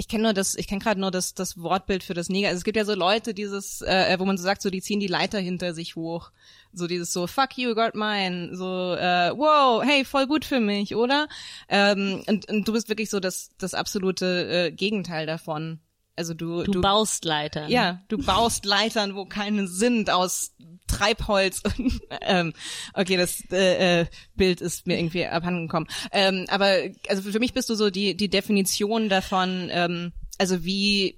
[0.00, 2.48] ich kenne nur das, ich kenne gerade nur das, das Wortbild für das Neger.
[2.48, 4.98] Also es gibt ja so Leute, dieses, äh, wo man so sagt, so die ziehen
[4.98, 6.32] die Leiter hinter sich hoch.
[6.72, 8.56] So dieses so, fuck you, got mine.
[8.56, 11.28] So, äh, wow, hey, voll gut für mich, oder?
[11.68, 15.80] Ähm, und, und du bist wirklich so das, das absolute äh, Gegenteil davon.
[16.20, 17.70] Also du, du, du baust Leitern.
[17.70, 20.54] Ja, du baust Leitern, wo keine sind, aus
[20.86, 21.62] Treibholz.
[22.20, 22.52] ähm,
[22.92, 24.06] okay, das äh, äh,
[24.36, 25.88] Bild ist mir irgendwie abhandengekommen.
[26.12, 26.76] Ähm, aber
[27.08, 31.16] also für mich bist du so die die Definition davon, ähm, also wie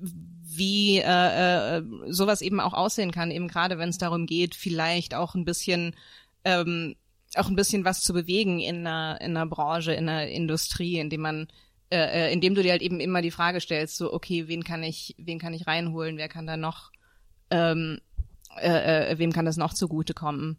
[0.00, 5.14] wie äh, äh, sowas eben auch aussehen kann, eben gerade wenn es darum geht, vielleicht
[5.14, 5.94] auch ein bisschen
[6.46, 6.96] ähm,
[7.34, 11.10] auch ein bisschen was zu bewegen in einer in einer Branche, in einer Industrie, in
[11.10, 11.48] dem man
[11.92, 14.82] äh, äh, indem du dir halt eben immer die Frage stellst, so okay, wen kann
[14.82, 16.90] ich, wen kann ich reinholen, wer kann da noch,
[17.50, 18.00] ähm,
[18.56, 20.56] äh, äh, wem kann das noch zugutekommen?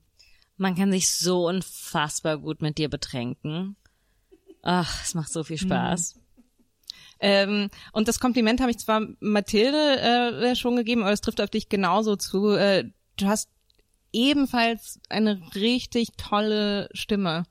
[0.58, 3.76] Man kann sich so unfassbar gut mit dir betränken.
[4.62, 6.16] Ach, es macht so viel Spaß.
[6.16, 6.22] Mhm.
[7.20, 11.50] Ähm, und das Kompliment habe ich zwar Mathilde äh, schon gegeben, aber es trifft auf
[11.50, 12.52] dich genauso zu.
[12.52, 13.50] Äh, du hast
[14.12, 17.46] ebenfalls eine richtig tolle Stimme.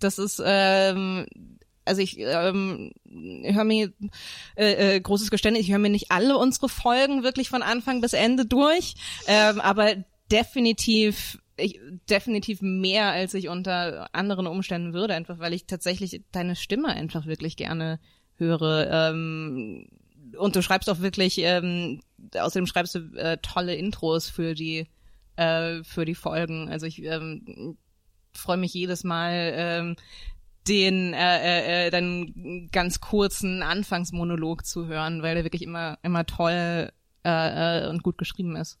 [0.00, 1.26] Das ist ähm,
[1.84, 3.92] also ich ähm, höre mir
[4.56, 8.12] äh, äh, großes Geständnis, ich höre mir nicht alle unsere Folgen wirklich von Anfang bis
[8.12, 8.94] Ende durch,
[9.26, 9.96] ähm, aber
[10.30, 16.56] definitiv ich, definitiv mehr, als ich unter anderen Umständen würde, einfach weil ich tatsächlich deine
[16.56, 18.00] Stimme einfach wirklich gerne
[18.36, 18.88] höre.
[18.90, 19.88] Ähm,
[20.38, 22.00] und du schreibst auch wirklich, ähm,
[22.34, 24.88] außerdem schreibst du äh, tolle Intros für die
[25.36, 26.68] äh, für die Folgen.
[26.68, 27.76] Also ich ähm,
[28.32, 29.96] freue mich jedes Mal, ähm,
[30.70, 36.24] den äh, äh, äh, dann ganz kurzen Anfangsmonolog zu hören, weil der wirklich immer immer
[36.24, 36.92] toll
[37.24, 38.78] äh, äh, und gut geschrieben ist.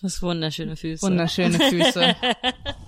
[0.00, 1.02] Das wunderschöne Füße.
[1.02, 2.14] Wunderschöne Füße.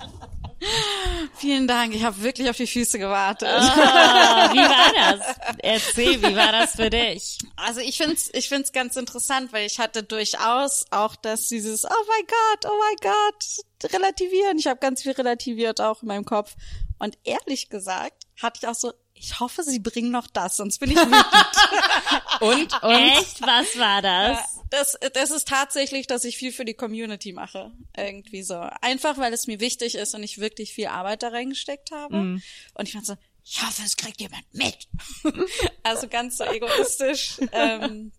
[1.42, 3.48] Vielen Dank, ich habe wirklich auf die Füße gewartet.
[3.52, 5.36] Oh, wie war das?
[5.58, 7.36] Erzähl, wie war das für dich?
[7.56, 11.88] Also ich find's, ich find's ganz interessant, weil ich hatte durchaus auch das dieses, oh
[11.88, 14.56] mein Gott, oh mein Gott, relativieren.
[14.56, 16.54] Ich habe ganz viel relativiert auch in meinem Kopf.
[17.00, 20.92] Und ehrlich gesagt hatte ich auch so, ich hoffe, sie bringen noch das, sonst bin
[20.92, 21.26] ich wütend.
[22.40, 22.90] und, und?
[22.92, 23.42] Echt?
[23.42, 24.38] Was war das?
[24.72, 27.72] Das, das ist tatsächlich, dass ich viel für die Community mache.
[27.94, 28.54] Irgendwie so.
[28.80, 32.16] Einfach, weil es mir wichtig ist und ich wirklich viel Arbeit da reingesteckt habe.
[32.16, 32.42] Mm.
[32.72, 34.88] Und ich fand so, ich hoffe, es kriegt jemand mit.
[35.82, 37.36] also ganz so egoistisch.
[37.52, 38.12] ähm,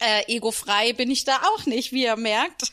[0.00, 2.72] äh, egofrei bin ich da auch nicht, wie ihr merkt.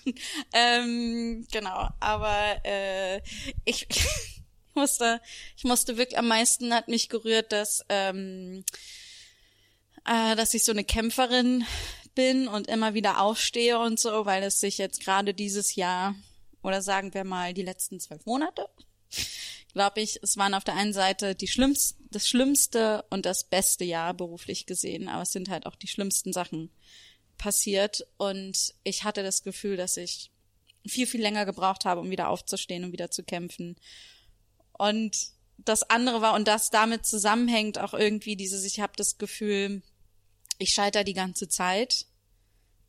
[0.54, 3.22] ähm, genau, aber äh,
[3.66, 5.22] ich ich musste,
[5.56, 8.64] ich musste wirklich am meisten hat mich gerührt, dass ähm,
[10.06, 11.66] äh, dass ich so eine Kämpferin
[12.16, 16.16] bin und immer wieder aufstehe und so, weil es sich jetzt gerade dieses Jahr
[16.64, 18.68] oder sagen wir mal die letzten zwölf Monate,
[19.74, 23.84] glaube ich, es waren auf der einen Seite die schlimmste, das schlimmste und das beste
[23.84, 26.70] Jahr beruflich gesehen, aber es sind halt auch die schlimmsten Sachen
[27.38, 28.06] passiert.
[28.18, 30.32] Und ich hatte das Gefühl, dass ich
[30.86, 33.76] viel, viel länger gebraucht habe, um wieder aufzustehen und wieder zu kämpfen.
[34.78, 35.18] Und
[35.58, 39.82] das andere war, und das damit zusammenhängt auch irgendwie dieses, ich habe das Gefühl,
[40.62, 42.06] ich scheiter die ganze Zeit.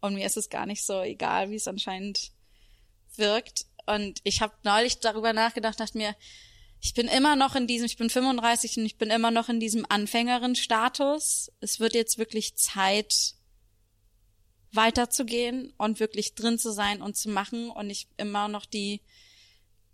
[0.01, 2.33] Und mir ist es gar nicht so egal, wie es anscheinend
[3.17, 3.67] wirkt.
[3.87, 6.15] Und ich habe neulich darüber nachgedacht, dachte mir,
[6.81, 9.61] ich bin immer noch in diesem, ich bin 35 und ich bin immer noch in
[9.61, 11.53] diesem Anfängerin-Status.
[11.61, 13.35] Es wird jetzt wirklich Zeit,
[14.73, 17.71] weiterzugehen und wirklich drin zu sein und zu machen.
[17.71, 19.01] Und ich immer noch die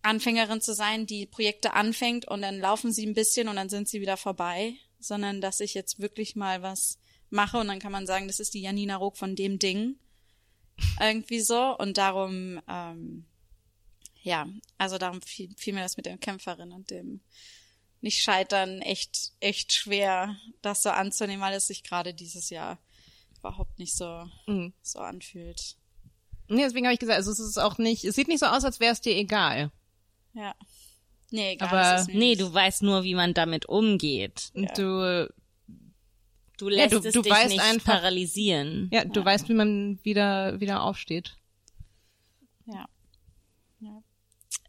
[0.02, 3.88] Anfängerin zu sein, die Projekte anfängt und dann laufen sie ein bisschen und dann sind
[3.88, 6.98] sie wieder vorbei, sondern dass ich jetzt wirklich mal was
[7.30, 9.96] mache und dann kann man sagen, das ist die Janina Ruck von dem Ding.
[11.00, 11.76] Irgendwie so.
[11.76, 13.24] Und darum, ähm,
[14.22, 17.20] ja, also darum fiel, fiel mir das mit der Kämpferin und dem
[18.00, 22.78] nicht scheitern echt, echt schwer, das so anzunehmen, weil es sich gerade dieses Jahr
[23.38, 24.72] überhaupt nicht so, mhm.
[24.82, 25.76] so anfühlt.
[26.48, 28.64] Nee, deswegen habe ich gesagt, also es ist auch nicht, es sieht nicht so aus,
[28.64, 29.70] als wäre es dir egal.
[30.32, 30.54] Ja.
[31.30, 31.68] Nee, egal.
[31.68, 34.50] Aber nee, du weißt nur, wie man damit umgeht.
[34.54, 34.72] Ja.
[34.74, 35.28] Du
[36.58, 38.90] Du lässt ja, du, es du dich weißt nicht einfach, paralysieren.
[38.92, 39.26] Ja, du ja.
[39.26, 41.36] weißt, wie man wieder wieder aufsteht.
[42.66, 42.86] Ja.
[43.78, 44.02] ja.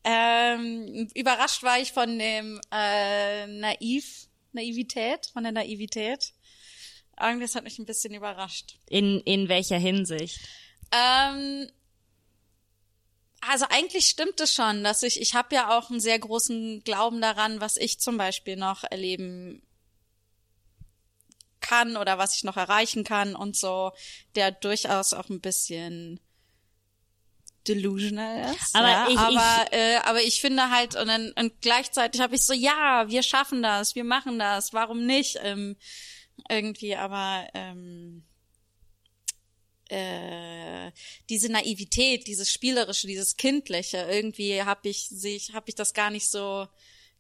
[0.04, 6.34] Ähm, überrascht war ich von dem äh, Naiv, Naivität, von der Naivität.
[7.20, 8.78] Irgendwas hat mich ein bisschen überrascht.
[8.88, 10.40] In in welcher Hinsicht?
[10.92, 11.70] Ähm,
[13.42, 17.20] also eigentlich stimmt es schon, dass ich, ich habe ja auch einen sehr großen Glauben
[17.20, 19.64] daran, was ich zum Beispiel noch erleben
[21.62, 23.92] kann oder was ich noch erreichen kann und so,
[24.36, 26.20] der durchaus auch ein bisschen
[27.68, 28.76] delusional ist.
[28.76, 32.42] Aber ja, ich- aber, äh, aber ich finde halt und dann und gleichzeitig habe ich
[32.46, 35.38] so, ja, wir schaffen das, wir machen das, warum nicht?
[35.44, 35.76] Ähm,
[36.50, 38.24] irgendwie, aber ähm,
[39.90, 40.92] äh,
[41.30, 46.30] diese Naivität, dieses spielerische, dieses kindliche, irgendwie habe ich sich, habe ich das gar nicht
[46.30, 46.68] so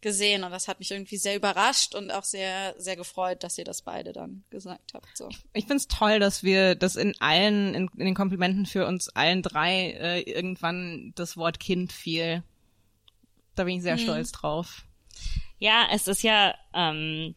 [0.01, 3.65] gesehen und das hat mich irgendwie sehr überrascht und auch sehr sehr gefreut, dass ihr
[3.65, 5.17] das beide dann gesagt habt.
[5.17, 5.29] So.
[5.53, 9.41] Ich find's toll, dass wir das in allen, in, in den Komplimenten für uns allen
[9.41, 12.43] drei äh, irgendwann das Wort Kind fiel.
[13.55, 14.85] Da bin ich sehr stolz drauf.
[15.57, 17.35] Ja, es ist ja, ähm,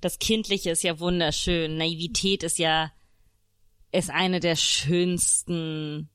[0.00, 1.78] das Kindliche ist ja wunderschön.
[1.78, 2.92] Naivität ist ja,
[3.92, 6.10] ist eine der schönsten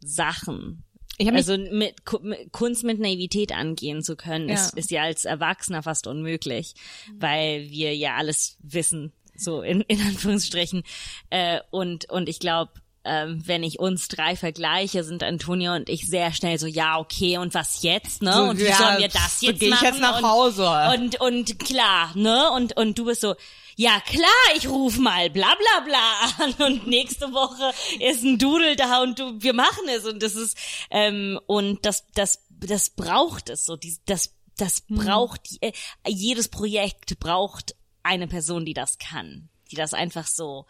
[0.00, 0.82] Sachen.
[1.18, 4.78] Also mit, mit Kunst mit Naivität angehen zu können, ist, Ja.
[4.78, 6.74] ist ja als Erwachsener fast unmöglich,
[7.18, 10.82] weil wir ja alles wissen, so in, in Anführungsstrichen.
[11.30, 12.72] Äh, und, und ich glaube,
[13.04, 17.38] ähm, wenn ich uns drei vergleiche, sind Antonia und ich sehr schnell so, ja, okay,
[17.38, 18.32] und was jetzt, ne?
[18.32, 19.84] So, und wie ja, sollen wir das so jetzt geh ich machen?
[19.86, 20.68] jetzt nach und, Hause.
[20.94, 22.50] Und, und klar, ne?
[22.50, 23.36] Und, und du bist so,
[23.76, 28.74] ja klar, ich ruf mal bla bla bla an und nächste Woche ist ein Dudel
[28.76, 30.56] da und du, wir machen es und das ist,
[30.90, 35.72] ähm, und das, das, das braucht es so, die, das, das braucht, äh,
[36.06, 40.66] jedes Projekt braucht eine Person, die das kann, die das einfach so,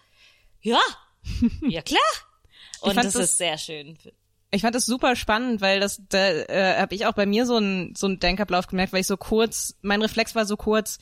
[0.61, 0.81] ja,
[1.69, 2.01] ja klar.
[2.81, 3.99] Und fand das, das- ist sehr schön.
[4.53, 7.59] Ich fand das super spannend, weil das da äh, habe ich auch bei mir so
[7.59, 10.99] ein so ein Denkablauf gemerkt, weil ich so kurz, mein Reflex war so kurz.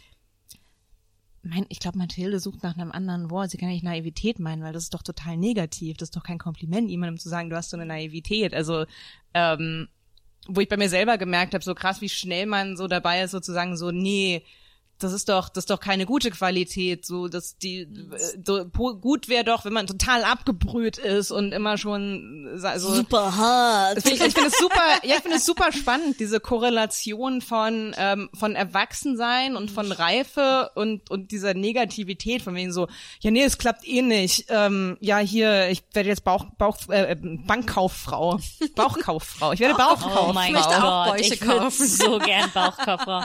[1.44, 3.50] Mein, ich glaube, Mathilde sucht nach einem anderen Wort.
[3.50, 5.98] Sie kann nicht Naivität meinen, weil das ist doch total negativ.
[5.98, 8.54] Das ist doch kein Kompliment, jemandem zu sagen, du hast so eine Naivität.
[8.54, 8.86] Also
[9.34, 9.88] ähm,
[10.48, 13.30] wo ich bei mir selber gemerkt habe, so krass, wie schnell man so dabei ist,
[13.30, 14.42] sozusagen so, nee,
[14.98, 17.88] das ist doch, das ist doch keine gute Qualität, so, dass die, äh,
[18.44, 23.36] so, gut wäre doch, wenn man total abgebrüht ist und immer schon, äh, so, Super
[23.36, 23.98] hart.
[23.98, 28.28] ich, ich finde es super, ja, ich finde es super spannend, diese Korrelation von ähm,
[28.34, 32.88] von Erwachsensein und von Reife und und dieser Negativität von wegen so,
[33.20, 34.46] ja nee, es klappt eh nicht.
[34.48, 38.38] Ähm, ja hier, ich werde jetzt Bauch Bauch äh, Bankkauffrau,
[38.74, 39.52] Bauchkauffrau.
[39.52, 40.30] Ich werde Bauchkauffrau.
[40.30, 41.86] Oh mein möchte Gott, auch Bäuche ich würd kaufen.
[41.86, 43.24] so gern Bauchkauffrau.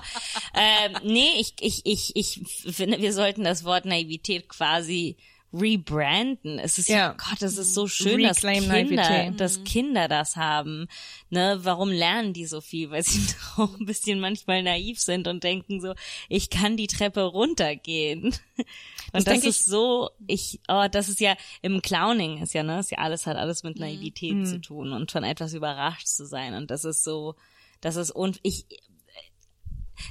[0.53, 2.41] ähm, nee, ich, ich, ich, ich
[2.73, 5.17] finde, wir sollten das Wort Naivität quasi
[5.51, 6.59] rebranden.
[6.59, 7.13] Es ist, Ja.
[7.17, 9.39] Gott, es ist so schön, dass Kinder, Naivität.
[9.39, 10.87] dass Kinder das haben.
[11.31, 12.91] Ne, warum lernen die so viel?
[12.91, 13.19] Weil sie
[13.57, 15.93] auch ein bisschen manchmal naiv sind und denken so,
[16.27, 18.35] ich kann die Treppe runtergehen.
[19.11, 22.79] Und das, ich- ist so, ich, oh, das ist ja im Clowning ist ja, ne,
[22.79, 24.45] ist ja alles hat alles mit Naivität Mhm.
[24.45, 26.53] zu tun und von etwas überrascht zu sein.
[26.53, 27.33] Und das ist so,
[27.81, 28.65] das ist und ich,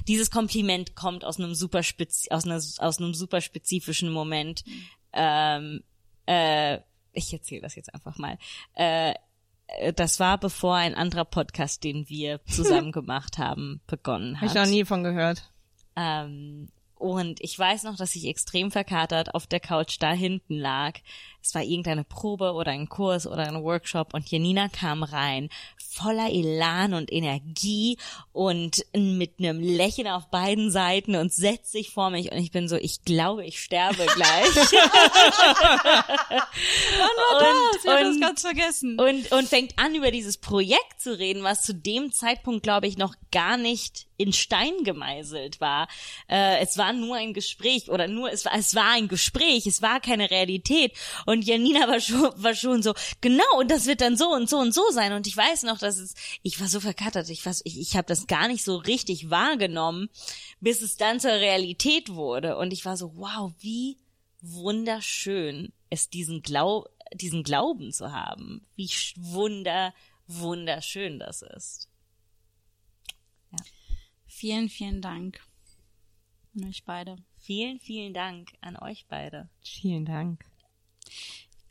[0.07, 4.63] dieses Kompliment kommt aus einem super spez aus, einer, aus einem super spezifischen Moment.
[5.13, 5.83] Ähm,
[6.25, 6.79] äh,
[7.13, 8.37] ich erzähle das jetzt einfach mal.
[8.75, 9.13] Äh,
[9.95, 14.55] das war bevor ein anderer Podcast, den wir zusammen gemacht haben, begonnen Habe hat.
[14.55, 15.51] ich noch nie von gehört.
[15.95, 16.69] Ähm,
[16.99, 20.93] und ich weiß noch, dass ich extrem verkatert auf der Couch da hinten lag.
[21.41, 26.29] Es war irgendeine Probe oder ein Kurs oder ein Workshop und Janina kam rein, voller
[26.29, 27.97] Elan und Energie
[28.33, 32.67] und mit einem Lächeln auf beiden Seiten und setzt sich vor mich und ich bin
[32.67, 34.55] so, ich glaube, ich sterbe gleich.
[34.57, 34.67] und,
[37.85, 38.99] das und- ganz vergessen.
[38.99, 42.97] und, und fängt an, über dieses Projekt zu reden, was zu dem Zeitpunkt, glaube ich,
[42.97, 45.87] noch gar nicht in Stein gemeißelt war.
[46.27, 49.81] Äh, es war nur ein Gespräch oder nur, es war, es war ein Gespräch, es
[49.81, 50.93] war keine Realität.
[51.25, 54.57] Und Janina war schon, war schon so, genau, und das wird dann so und so
[54.57, 55.13] und so sein.
[55.13, 58.07] Und ich weiß noch, dass es, ich war so verkattert, ich, war ich, ich habe
[58.07, 60.09] das gar nicht so richtig wahrgenommen,
[60.59, 62.57] bis es dann zur Realität wurde.
[62.57, 63.97] Und ich war so, wow, wie
[64.41, 68.65] wunderschön es diesen Glaub, diesen Glauben zu haben.
[68.75, 69.93] Wie wunder,
[70.27, 71.89] wunderschön das ist.
[74.27, 75.41] Vielen, vielen Dank.
[76.61, 77.15] An euch beide.
[77.37, 79.49] Vielen, vielen Dank an euch beide.
[79.63, 80.43] Vielen Dank.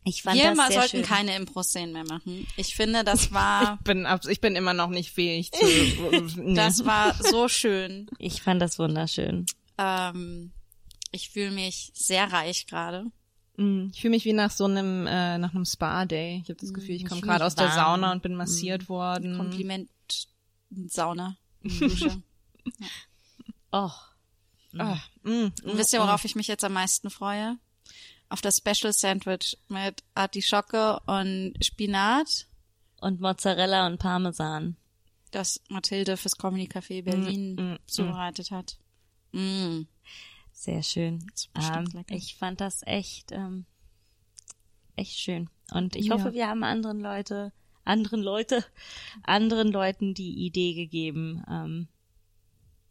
[0.04, 1.04] Ich fand Wir das sehr sollten schön.
[1.04, 2.46] keine Impro-Szenen mehr machen.
[2.56, 5.64] Ich finde, das war, Ich bin, abs- ich bin immer noch nicht fähig zu.
[6.40, 6.54] nee.
[6.54, 8.08] das war so schön.
[8.18, 9.44] ich fand das wunderschön.
[9.76, 10.52] Ähm,
[11.12, 13.06] ich fühle mich sehr reich gerade.
[13.56, 16.40] Mm, Ich fühle mich wie nach so einem nach einem Spa Day.
[16.42, 17.70] Ich habe das Gefühl, ich komme gerade aus der.
[17.72, 19.36] Sauna und bin massiert worden.
[19.36, 19.90] Kompliment
[20.86, 21.36] Sauna.
[21.62, 22.22] Dusche.
[23.70, 23.90] Oh,
[24.76, 27.58] Ah, mm, Und wisst ihr, worauf ich mich jetzt am meisten freue?
[28.28, 32.46] Auf das Special Sandwich mit Artischocke und Spinat
[33.00, 34.76] und Mozzarella und Parmesan.
[35.30, 37.78] Das Mathilde fürs Comedy Café Berlin mm, mm, mm.
[37.86, 38.54] zubereitet mm.
[38.54, 38.78] hat.
[39.32, 39.82] Mm.
[40.52, 41.24] Sehr schön.
[41.54, 43.64] Ähm, ich fand das echt, ähm,
[44.96, 45.48] echt schön.
[45.70, 46.14] Und ich ja.
[46.14, 47.52] hoffe, wir haben anderen Leute,
[47.84, 48.64] anderen Leute,
[49.22, 51.88] anderen Leuten die Idee gegeben, ähm,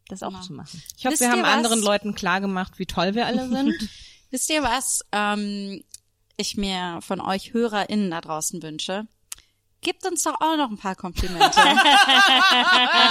[0.07, 0.41] das auch ja.
[0.41, 0.81] zu machen.
[0.97, 1.53] Ich hoffe, Wisst wir haben was?
[1.53, 3.73] anderen Leuten klar gemacht, wie toll wir alle sind.
[4.31, 5.01] Wisst ihr was?
[5.11, 5.83] Ähm,
[6.35, 9.07] ich mir von euch HörerInnen da draußen wünsche,
[9.81, 11.59] Gebt uns doch auch noch ein paar Komplimente.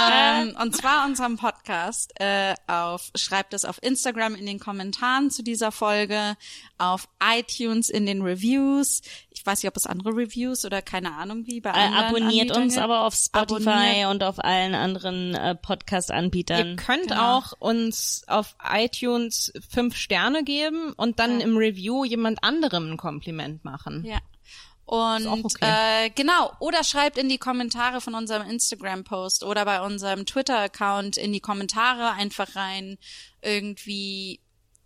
[0.01, 5.43] ähm, und zwar unserem Podcast äh, auf, schreibt es auf Instagram in den Kommentaren zu
[5.43, 6.35] dieser Folge,
[6.77, 9.01] auf iTunes in den Reviews.
[9.29, 12.55] Ich weiß nicht, ob es andere Reviews oder keine Ahnung wie bei äh, anderen Abonniert
[12.55, 14.09] uns aber auf Spotify abonniert.
[14.11, 16.67] und auf allen anderen äh, Podcast-Anbietern.
[16.71, 17.37] Ihr könnt genau.
[17.37, 21.45] auch uns auf iTunes fünf Sterne geben und dann ja.
[21.45, 24.03] im Review jemand anderem ein Kompliment machen.
[24.05, 24.17] Ja.
[24.87, 26.05] Und okay.
[26.05, 31.33] äh, genau, oder schreibt in die Kommentare von unserem Instagram-Post oder bei unserem Twitter-Account in
[31.33, 32.97] die Kommentare einfach rein
[33.41, 34.39] irgendwie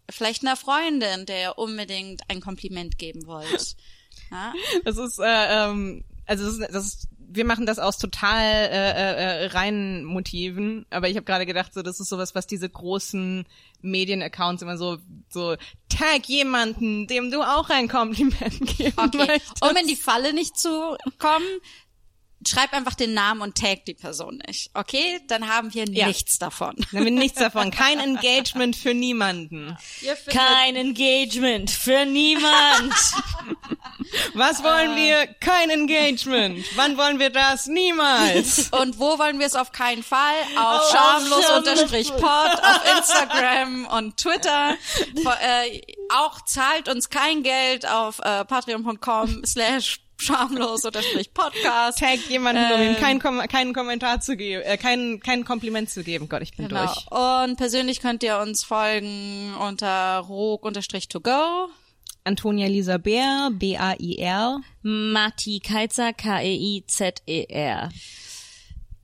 [0.10, 3.76] vielleicht einer Freundin, der ihr unbedingt ein Kompliment geben wollt.
[4.32, 4.54] Ja?
[4.86, 8.92] Das ist, äh, ähm, also das ist, das ist wir machen das aus total äh,
[8.92, 12.70] äh, äh reinen Motiven, aber ich habe gerade gedacht, so das ist sowas, was diese
[12.70, 13.46] großen
[13.82, 14.98] Medienaccounts immer so
[15.30, 15.56] so
[15.90, 19.18] tag jemanden, dem du auch ein Kompliment geben okay.
[19.18, 19.64] möchtest.
[19.64, 21.48] Um in die Falle nicht zu kommen,
[22.48, 24.72] schreib einfach den Namen und tag die Person nicht.
[24.74, 26.08] Okay, dann haben wir ja.
[26.08, 26.76] nichts davon.
[26.78, 27.72] Dann haben wir nichts davon.
[27.72, 29.78] Kein Engagement für niemanden.
[30.28, 32.94] Kein Engagement für niemand.
[34.34, 35.28] Was wollen wir?
[35.40, 36.66] Kein Engagement.
[36.76, 37.68] Wann wollen wir das?
[37.68, 38.70] Niemals.
[38.72, 40.36] Und wo wollen wir es auf keinen Fall?
[40.58, 44.76] Auf oh, schamlos-pod auf Instagram und Twitter.
[45.16, 52.00] Äh, auch zahlt uns kein Geld auf äh, patreon.com slash schamlos oder sprich Podcast.
[52.00, 55.46] Tag jemanden, ähm, um ihm ähm, keinen, Kom keinen Kommentar zu geben, äh, keinen, keinen
[55.46, 56.30] Kompliment zu geben.
[56.30, 56.86] Gott, ich bin genau.
[56.86, 57.12] durch.
[57.12, 61.70] Und persönlich könnt ihr uns folgen unter rog-to-go.
[62.24, 64.62] Antonia Lisa Bär, B-A-I-R.
[64.84, 67.90] Mati Keizer, K-E-I-Z-E-R.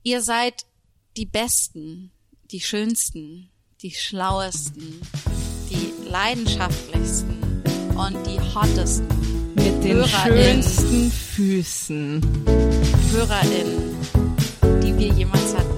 [0.04, 0.66] Ihr seid
[1.16, 2.12] die Besten,
[2.52, 3.50] die Schönsten,
[3.82, 5.00] die Schlauesten,
[5.70, 7.62] die Leidenschaftlichsten
[7.96, 9.37] und die Hottesten
[9.82, 10.62] den Hörerin.
[10.62, 12.20] schönsten Füßen.
[13.12, 13.96] HörerInnen,
[14.82, 15.77] die wir jemals hatten.